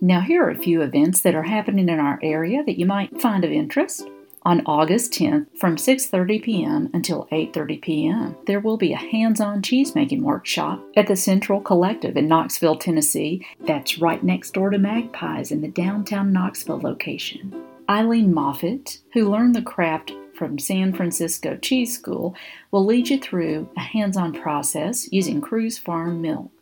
Now, 0.00 0.20
here 0.20 0.42
are 0.42 0.50
a 0.50 0.58
few 0.58 0.82
events 0.82 1.20
that 1.20 1.36
are 1.36 1.44
happening 1.44 1.88
in 1.88 2.00
our 2.00 2.18
area 2.24 2.64
that 2.64 2.76
you 2.76 2.86
might 2.86 3.20
find 3.20 3.44
of 3.44 3.52
interest. 3.52 4.08
On 4.46 4.62
August 4.64 5.12
10th 5.14 5.48
from 5.58 5.74
6:30 5.74 6.40
p.m. 6.40 6.88
until 6.94 7.26
8:30 7.32 7.82
p.m., 7.82 8.36
there 8.46 8.60
will 8.60 8.76
be 8.76 8.92
a 8.92 8.96
hands-on 8.96 9.60
cheesemaking 9.60 10.22
workshop 10.22 10.80
at 10.94 11.08
the 11.08 11.16
Central 11.16 11.60
Collective 11.60 12.16
in 12.16 12.28
Knoxville, 12.28 12.76
Tennessee. 12.76 13.44
That's 13.66 13.98
right 13.98 14.22
next 14.22 14.52
door 14.54 14.70
to 14.70 14.78
Magpies 14.78 15.50
in 15.50 15.62
the 15.62 15.68
downtown 15.68 16.32
Knoxville 16.32 16.78
location. 16.78 17.60
Eileen 17.90 18.32
Moffett, 18.32 19.00
who 19.14 19.28
learned 19.28 19.56
the 19.56 19.62
craft 19.62 20.12
from 20.38 20.60
San 20.60 20.92
Francisco 20.92 21.56
Cheese 21.56 21.98
School, 21.98 22.36
will 22.70 22.84
lead 22.84 23.08
you 23.08 23.18
through 23.18 23.68
a 23.76 23.80
hands 23.80 24.16
on 24.16 24.32
process 24.32 25.12
using 25.12 25.40
Cruze 25.40 25.80
Farm 25.80 26.22
milk. 26.22 26.52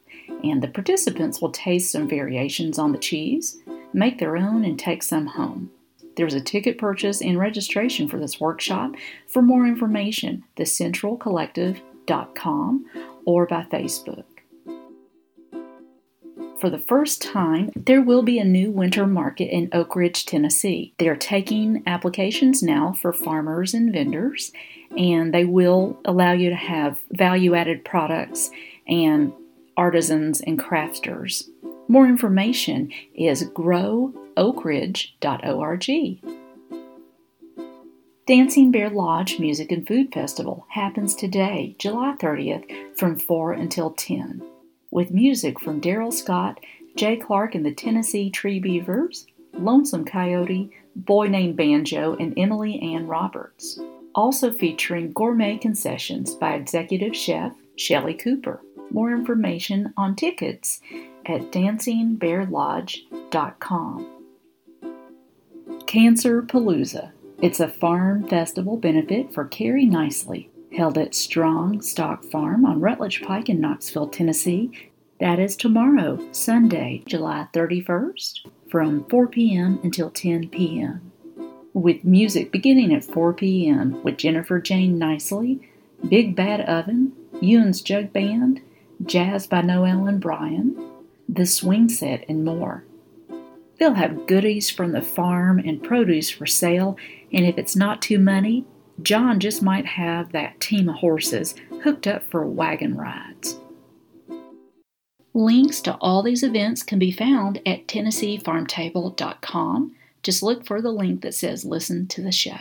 And 0.42 0.62
the 0.62 0.68
participants 0.68 1.42
will 1.42 1.52
taste 1.52 1.92
some 1.92 2.08
variations 2.08 2.78
on 2.78 2.92
the 2.92 2.98
cheese, 2.98 3.58
make 3.92 4.18
their 4.18 4.38
own, 4.38 4.64
and 4.64 4.78
take 4.78 5.02
some 5.02 5.26
home. 5.26 5.70
There's 6.16 6.35
a 6.35 6.40
ticket 6.40 6.79
purchase 6.79 7.20
and 7.20 7.38
registration 7.38 8.09
for 8.09 8.18
this 8.18 8.40
workshop. 8.40 8.92
For 9.27 9.42
more 9.42 9.66
information, 9.66 10.44
thecentralcollective.com 10.57 12.87
or 13.27 13.46
by 13.46 13.64
Facebook. 13.64 14.24
For 16.61 16.70
the 16.70 16.79
first 16.79 17.20
time, 17.20 17.70
there 17.77 18.00
will 18.00 18.22
be 18.22 18.38
a 18.38 18.44
new 18.44 18.70
winter 18.70 19.07
market 19.07 19.50
in 19.50 19.68
Oak 19.72 19.96
Ridge, 19.96 20.24
Tennessee. 20.24 20.94
They're 20.98 21.16
taking 21.16 21.83
applications 21.87 22.62
now 22.62 22.92
for 22.92 23.12
farmers 23.12 23.74
and 23.74 23.92
vendors, 23.92 24.53
and 24.96 25.35
they 25.35 25.44
will 25.44 25.98
allow 26.05 26.33
you 26.33 26.50
to 26.50 26.57
have 26.57 27.00
value 27.11 27.55
added 27.55 27.85
products 27.85 28.50
and 28.87 29.33
artisans 29.77 30.40
and 30.40 30.59
crafters. 30.59 31.48
More 31.88 32.07
information 32.07 32.92
is 33.14 33.42
growoakridge.org. 34.36 36.20
Dancing 38.26 38.70
Bear 38.70 38.88
Lodge 38.88 39.38
Music 39.38 39.70
and 39.70 39.86
Food 39.86 40.12
Festival 40.12 40.66
happens 40.70 41.14
today, 41.14 41.76
July 41.78 42.14
30th, 42.18 42.96
from 42.96 43.16
4 43.16 43.52
until 43.52 43.90
10 43.90 44.42
with 44.94 45.10
music 45.10 45.60
from 45.60 45.80
Darrell 45.80 46.12
Scott, 46.12 46.60
Jay 46.96 47.16
Clark 47.16 47.56
and 47.56 47.66
the 47.66 47.74
Tennessee 47.74 48.30
Tree 48.30 48.60
Beavers, 48.60 49.26
Lonesome 49.52 50.04
Coyote, 50.04 50.70
Boy 50.94 51.26
Named 51.26 51.56
Banjo, 51.56 52.16
and 52.16 52.32
Emily 52.38 52.78
Ann 52.80 53.08
Roberts. 53.08 53.80
Also 54.14 54.52
featuring 54.52 55.12
gourmet 55.12 55.58
concessions 55.58 56.36
by 56.36 56.54
executive 56.54 57.16
chef 57.16 57.52
Shelley 57.76 58.14
Cooper. 58.14 58.62
More 58.90 59.10
information 59.10 59.92
on 59.96 60.14
tickets 60.14 60.80
at 61.26 61.50
dancingbearlodge.com. 61.50 64.13
Cancer 65.94 66.42
Palooza. 66.42 67.12
It's 67.40 67.61
a 67.61 67.68
farm 67.68 68.26
festival 68.26 68.76
benefit 68.76 69.33
for 69.33 69.44
Carrie 69.44 69.87
Nicely 69.87 70.50
held 70.76 70.98
at 70.98 71.14
Strong 71.14 71.83
Stock 71.83 72.24
Farm 72.24 72.64
on 72.64 72.80
Rutledge 72.80 73.22
Pike 73.22 73.48
in 73.48 73.61
Knoxville, 73.61 74.09
Tennessee. 74.09 74.90
That 75.20 75.38
is 75.38 75.54
tomorrow, 75.54 76.18
Sunday, 76.33 77.04
July 77.07 77.46
31st, 77.52 78.40
from 78.68 79.04
4 79.04 79.28
p.m. 79.28 79.78
until 79.85 80.11
10 80.11 80.48
p.m. 80.48 81.12
With 81.72 82.02
music 82.02 82.50
beginning 82.50 82.92
at 82.92 83.04
4 83.04 83.33
p.m. 83.33 84.02
with 84.02 84.16
Jennifer 84.16 84.59
Jane 84.59 84.98
Nicely, 84.98 85.61
Big 86.09 86.35
Bad 86.35 86.62
Oven, 86.62 87.12
Ewan's 87.40 87.80
Jug 87.80 88.12
Band, 88.12 88.61
Jazz 89.07 89.46
by 89.46 89.61
Noel 89.61 90.09
and 90.09 90.20
Brian, 90.20 90.90
The 91.28 91.46
Swing 91.46 91.88
Set, 91.88 92.24
and 92.28 92.44
more. 92.44 92.83
They'll 93.78 93.94
have 93.94 94.26
goodies 94.26 94.70
from 94.70 94.92
the 94.92 95.02
farm 95.02 95.58
and 95.58 95.82
produce 95.82 96.30
for 96.30 96.46
sale, 96.46 96.96
and 97.32 97.44
if 97.44 97.58
it's 97.58 97.74
not 97.74 98.00
too 98.00 98.18
money, 98.18 98.64
John 99.02 99.40
just 99.40 99.62
might 99.62 99.87
have 99.87 100.32
that 100.32 100.60
team 100.60 100.88
of 100.88 100.96
horses 100.96 101.54
hooked 101.82 102.06
up 102.06 102.22
for 102.22 102.46
wagon 102.46 102.96
rides. 102.96 103.58
Links 105.34 105.80
to 105.80 105.96
all 106.00 106.22
these 106.22 106.44
events 106.44 106.84
can 106.84 107.00
be 107.00 107.10
found 107.10 107.60
at 107.66 107.88
TennesseeFarmTable.com. 107.88 109.96
Just 110.22 110.44
look 110.44 110.64
for 110.64 110.80
the 110.80 110.92
link 110.92 111.22
that 111.22 111.34
says 111.34 111.64
Listen 111.64 112.06
to 112.06 112.22
the 112.22 112.30
Show. 112.30 112.58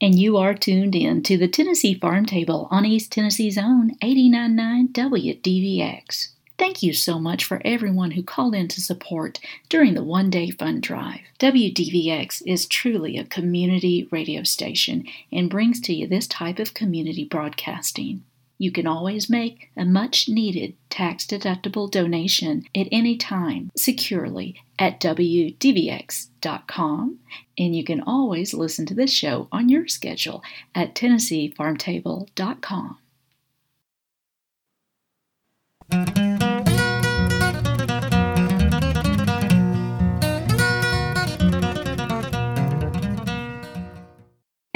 And 0.00 0.18
you 0.18 0.36
are 0.36 0.54
tuned 0.54 0.96
in 0.96 1.22
to 1.24 1.36
the 1.38 1.48
Tennessee 1.48 1.94
Farm 1.94 2.26
Table 2.26 2.68
on 2.70 2.84
East 2.84 3.10
Tennessee's 3.12 3.58
own 3.58 3.92
899 4.02 4.88
WDVX. 4.88 6.28
Thank 6.58 6.82
you 6.82 6.92
so 6.92 7.20
much 7.20 7.44
for 7.44 7.62
everyone 7.64 8.10
who 8.10 8.22
called 8.22 8.54
in 8.54 8.68
to 8.68 8.80
support 8.80 9.38
during 9.68 9.94
the 9.94 10.02
one 10.02 10.28
day 10.28 10.50
fund 10.50 10.82
drive. 10.82 11.20
WDVX 11.38 12.42
is 12.44 12.66
truly 12.66 13.16
a 13.16 13.24
community 13.24 14.08
radio 14.10 14.42
station 14.42 15.04
and 15.30 15.48
brings 15.48 15.80
to 15.82 15.94
you 15.94 16.08
this 16.08 16.26
type 16.26 16.58
of 16.58 16.74
community 16.74 17.24
broadcasting. 17.24 18.24
You 18.60 18.72
can 18.72 18.88
always 18.88 19.30
make 19.30 19.70
a 19.76 19.84
much 19.84 20.28
needed 20.28 20.74
tax 20.90 21.24
deductible 21.24 21.88
donation 21.88 22.64
at 22.74 22.88
any 22.90 23.16
time 23.16 23.70
securely 23.76 24.60
at 24.80 25.00
WDVX.com. 25.00 27.18
And 27.56 27.76
you 27.76 27.84
can 27.84 28.00
always 28.00 28.52
listen 28.52 28.84
to 28.86 28.94
this 28.94 29.12
show 29.12 29.46
on 29.52 29.68
your 29.68 29.86
schedule 29.86 30.42
at 30.74 30.96
TennesseeFarmTable.com. 30.96 32.98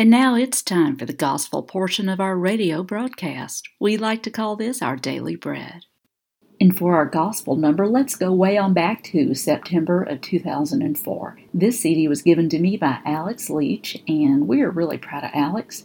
And 0.02 0.10
now 0.10 0.34
it's 0.34 0.62
time 0.64 0.96
for 0.96 1.06
the 1.06 1.12
gospel 1.12 1.62
portion 1.62 2.08
of 2.08 2.18
our 2.18 2.36
radio 2.36 2.82
broadcast. 2.82 3.68
We 3.78 3.96
like 3.96 4.24
to 4.24 4.32
call 4.32 4.56
this 4.56 4.82
our 4.82 4.96
daily 4.96 5.36
bread. 5.36 5.84
And 6.60 6.76
for 6.76 6.96
our 6.96 7.06
gospel 7.06 7.54
number, 7.54 7.86
let's 7.86 8.16
go 8.16 8.32
way 8.32 8.58
on 8.58 8.74
back 8.74 9.04
to 9.04 9.32
September 9.36 10.02
of 10.02 10.20
2004. 10.20 11.38
This 11.54 11.78
CD 11.78 12.08
was 12.08 12.20
given 12.20 12.48
to 12.48 12.58
me 12.58 12.76
by 12.76 12.98
Alex 13.04 13.48
Leach, 13.48 13.96
and 14.08 14.48
we 14.48 14.60
are 14.62 14.70
really 14.72 14.98
proud 14.98 15.22
of 15.22 15.30
Alex. 15.34 15.84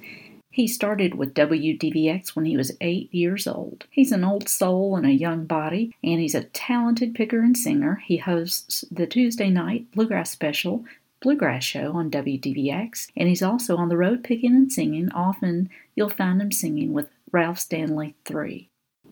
He 0.50 0.68
started 0.68 1.14
with 1.14 1.36
WDVX 1.36 2.36
when 2.36 2.46
he 2.46 2.58
was 2.58 2.76
eight 2.82 3.14
years 3.14 3.46
old. 3.46 3.86
He's 3.92 4.12
an 4.12 4.24
old 4.24 4.50
soul 4.50 4.96
and 4.96 5.06
a 5.06 5.12
young 5.12 5.46
body, 5.46 5.96
and 6.04 6.20
he's 6.20 6.34
a 6.34 6.46
talented 6.46 7.14
picker 7.14 7.42
and 7.42 7.56
singer. 7.56 8.02
He 8.04 8.18
hosts 8.18 8.84
the 8.90 9.06
Tuesday 9.06 9.52
night 9.52 9.92
Bluegrass 9.92 10.32
Special 10.32 10.86
Bluegrass 11.22 11.64
Show 11.64 11.94
on 11.94 12.12
WDVX, 12.12 13.08
and 13.16 13.28
he's 13.28 13.44
also 13.44 13.78
on 13.78 13.90
the 13.90 13.98
road 13.98 14.24
picking 14.24 14.56
and 14.56 14.72
singing. 14.72 15.12
Often 15.12 15.70
you'll 15.96 16.10
find 16.10 16.42
him 16.42 16.52
singing 16.52 16.94
with 16.94 17.10
Ralph 17.32 17.60
Stanley 17.60 18.16
3. 18.26 18.70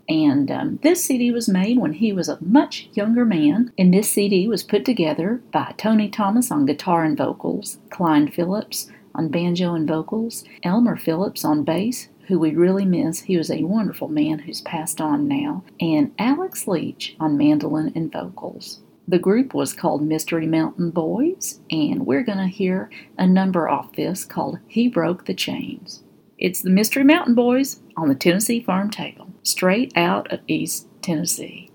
And 0.08 0.52
um, 0.52 0.80
this 0.84 1.04
CD 1.04 1.32
was 1.32 1.50
made 1.50 1.80
when 1.80 1.94
he 1.94 2.14
was 2.14 2.30
a 2.30 2.38
much 2.40 2.90
younger 2.94 3.26
man. 3.26 3.74
And 3.78 3.94
this 3.94 4.10
CD 4.10 4.48
was 4.48 4.62
put 4.62 4.86
together 4.86 5.42
by 5.52 5.74
Tony 5.78 6.10
Thomas 6.10 6.52
on 6.52 6.68
guitar 6.68 7.04
and 7.04 7.18
vocals, 7.18 7.80
Clyde 7.90 8.34
Phillips 8.34 8.92
on 9.16 9.30
banjo 9.30 9.74
and 9.74 9.88
vocals, 9.88 10.44
Elmer 10.64 10.98
Phillips 10.98 11.44
on 11.44 11.64
bass, 11.64 12.10
who 12.28 12.38
we 12.38 12.52
really 12.52 12.86
miss. 12.86 13.22
He 13.22 13.38
was 13.38 13.50
a 13.50 13.64
wonderful 13.64 14.10
man 14.10 14.40
who's 14.40 14.62
passed 14.62 15.00
on 15.00 15.28
now, 15.28 15.64
and 15.80 16.14
Alex 16.20 16.68
Leach 16.68 17.16
on 17.20 17.38
mandolin 17.38 17.92
and 17.96 18.12
vocals. 18.12 18.82
The 19.08 19.20
group 19.20 19.54
was 19.54 19.74
called 19.74 20.02
Mystery 20.02 20.48
Mountain 20.48 20.90
Boys, 20.90 21.60
and 21.70 22.08
we're 22.08 22.24
going 22.24 22.40
to 22.40 22.48
hear 22.48 22.90
a 23.20 23.28
number 23.28 23.70
off 23.70 23.96
this 23.96 24.26
called 24.26 24.58
He 24.68 24.88
Broke 24.88 25.26
the 25.26 25.36
Chains. 25.36 26.04
It's 26.40 26.62
the 26.62 26.72
Mystery 26.72 27.04
Mountain 27.04 27.36
Boys 27.36 27.82
on 27.96 28.10
the 28.10 28.16
Tennessee 28.16 28.62
Farm 28.62 28.90
Table, 28.90 29.28
straight 29.44 29.94
out 29.96 30.32
of 30.34 30.40
East 30.48 30.88
Tennessee. 31.04 31.70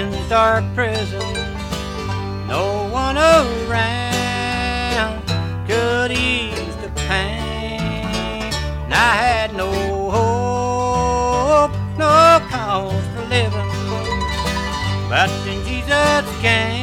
In 0.00 0.10
the 0.10 0.28
dark 0.30 0.64
prison. 0.74 1.20
No 2.48 2.88
one 2.90 3.18
around 3.18 5.22
could 5.68 6.10
ease 6.10 6.74
the 6.76 6.88
pain. 7.06 8.50
And 8.84 8.94
I 8.94 9.12
had 9.24 9.54
no 9.54 9.70
hope, 10.16 11.72
no 11.98 12.40
cause 12.48 13.04
for 13.14 13.24
living. 13.28 13.68
But 15.10 15.28
then 15.44 15.58
Jesus 15.68 16.24
came, 16.40 16.79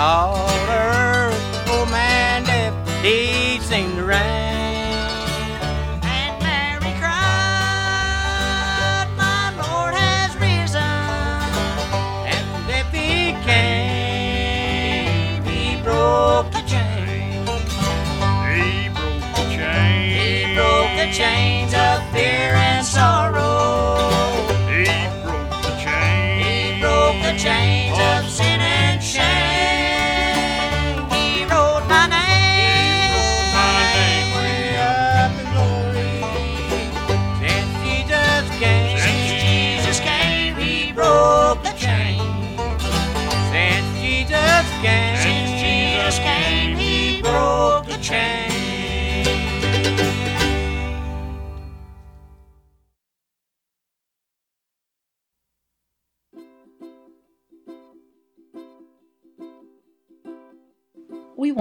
all 0.00 0.48
oh 1.68 1.86
man, 1.90 2.42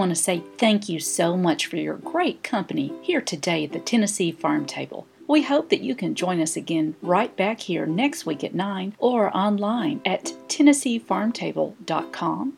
want 0.10 0.18
to 0.18 0.24
say 0.24 0.42
thank 0.58 0.90
you 0.90 1.00
so 1.00 1.38
much 1.38 1.68
for 1.68 1.78
your 1.78 1.98
great 1.98 2.42
company 2.42 2.92
here 3.04 3.22
today 3.22 3.66
at 3.66 3.74
the 3.74 3.80
Tennessee 3.80 4.32
Farm 4.32 4.66
Table. 4.66 5.06
We 5.28 5.44
hope 5.44 5.70
that 5.70 5.82
you 5.82 5.94
can 5.94 6.16
join 6.16 6.42
us 6.42 6.56
again 6.56 6.96
right 7.04 7.38
back 7.38 7.60
here 7.60 7.86
next 7.86 8.26
week 8.26 8.44
at 8.44 8.56
9 8.56 8.96
or 8.98 9.30
online 9.38 10.02
at 10.08 10.34
TennesseeFarmTable.com. 10.48 12.58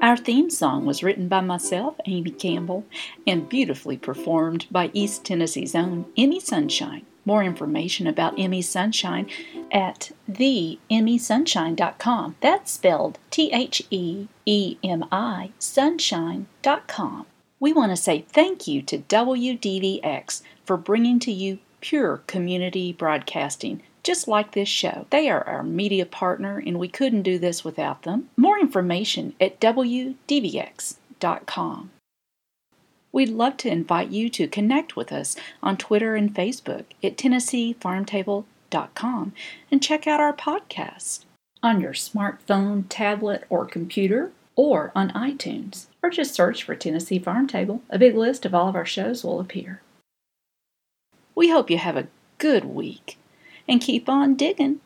Our 0.00 0.16
theme 0.16 0.48
song 0.48 0.86
was 0.86 1.02
written 1.02 1.28
by 1.28 1.42
myself, 1.42 1.96
Amy 2.06 2.30
Campbell, 2.30 2.86
and 3.26 3.46
beautifully 3.46 3.98
performed 3.98 4.64
by 4.70 4.90
East 4.94 5.22
Tennessee's 5.22 5.74
own 5.74 6.06
Emi 6.16 6.40
Sunshine. 6.40 7.04
More 7.26 7.42
information 7.42 8.06
about 8.06 8.36
Emi 8.36 8.64
Sunshine 8.64 9.28
at 9.70 10.12
theemisunshine.com. 10.30 12.36
That's 12.40 12.72
spelled 12.72 13.18
T 13.30 13.52
H 13.52 13.82
E 13.90 14.28
E 14.46 14.78
M 14.82 15.04
I 15.12 15.50
sunshine.com. 15.58 17.26
We 17.60 17.72
want 17.72 17.90
to 17.90 17.96
say 17.96 18.24
thank 18.28 18.66
you 18.66 18.82
to 18.82 18.98
WDVX 18.98 20.42
for 20.64 20.76
bringing 20.76 21.18
to 21.20 21.32
you 21.32 21.58
pure 21.80 22.18
community 22.26 22.92
broadcasting 22.92 23.82
just 24.06 24.26
like 24.28 24.52
this 24.52 24.68
show. 24.68 25.06
They 25.10 25.28
are 25.28 25.44
our 25.48 25.64
media 25.64 26.06
partner, 26.06 26.62
and 26.64 26.78
we 26.78 26.86
couldn't 26.86 27.22
do 27.22 27.40
this 27.40 27.64
without 27.64 28.04
them. 28.04 28.30
More 28.36 28.56
information 28.56 29.34
at 29.40 29.60
WDVX.com. 29.60 31.90
We'd 33.16 33.30
love 33.30 33.56
to 33.58 33.70
invite 33.70 34.10
you 34.10 34.28
to 34.28 34.46
connect 34.46 34.94
with 34.94 35.10
us 35.10 35.36
on 35.62 35.78
Twitter 35.78 36.16
and 36.16 36.34
Facebook 36.34 36.84
at 37.02 37.16
TennesseeFarmTable.com 37.16 39.32
and 39.70 39.82
check 39.82 40.06
out 40.06 40.20
our 40.20 40.34
podcast 40.34 41.24
on 41.62 41.80
your 41.80 41.94
smartphone, 41.94 42.84
tablet, 42.90 43.44
or 43.48 43.64
computer, 43.64 44.32
or 44.54 44.92
on 44.94 45.12
iTunes, 45.12 45.86
or 46.02 46.10
just 46.10 46.34
search 46.34 46.62
for 46.62 46.74
Tennessee 46.74 47.18
Farm 47.18 47.46
Table. 47.46 47.80
A 47.88 47.98
big 47.98 48.14
list 48.14 48.44
of 48.44 48.54
all 48.54 48.68
of 48.68 48.76
our 48.76 48.84
shows 48.84 49.24
will 49.24 49.40
appear. 49.40 49.80
We 51.34 51.48
hope 51.48 51.70
you 51.70 51.78
have 51.78 51.96
a 51.96 52.08
good 52.36 52.66
week 52.66 53.16
and 53.66 53.80
keep 53.80 54.10
on 54.10 54.34
digging. 54.34 54.80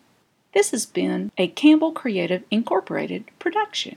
This 0.55 0.71
has 0.71 0.87
been 0.87 1.33
a 1.37 1.49
Campbell 1.49 1.91
Creative 1.91 2.45
Incorporated 2.53 3.25
production. 3.41 3.97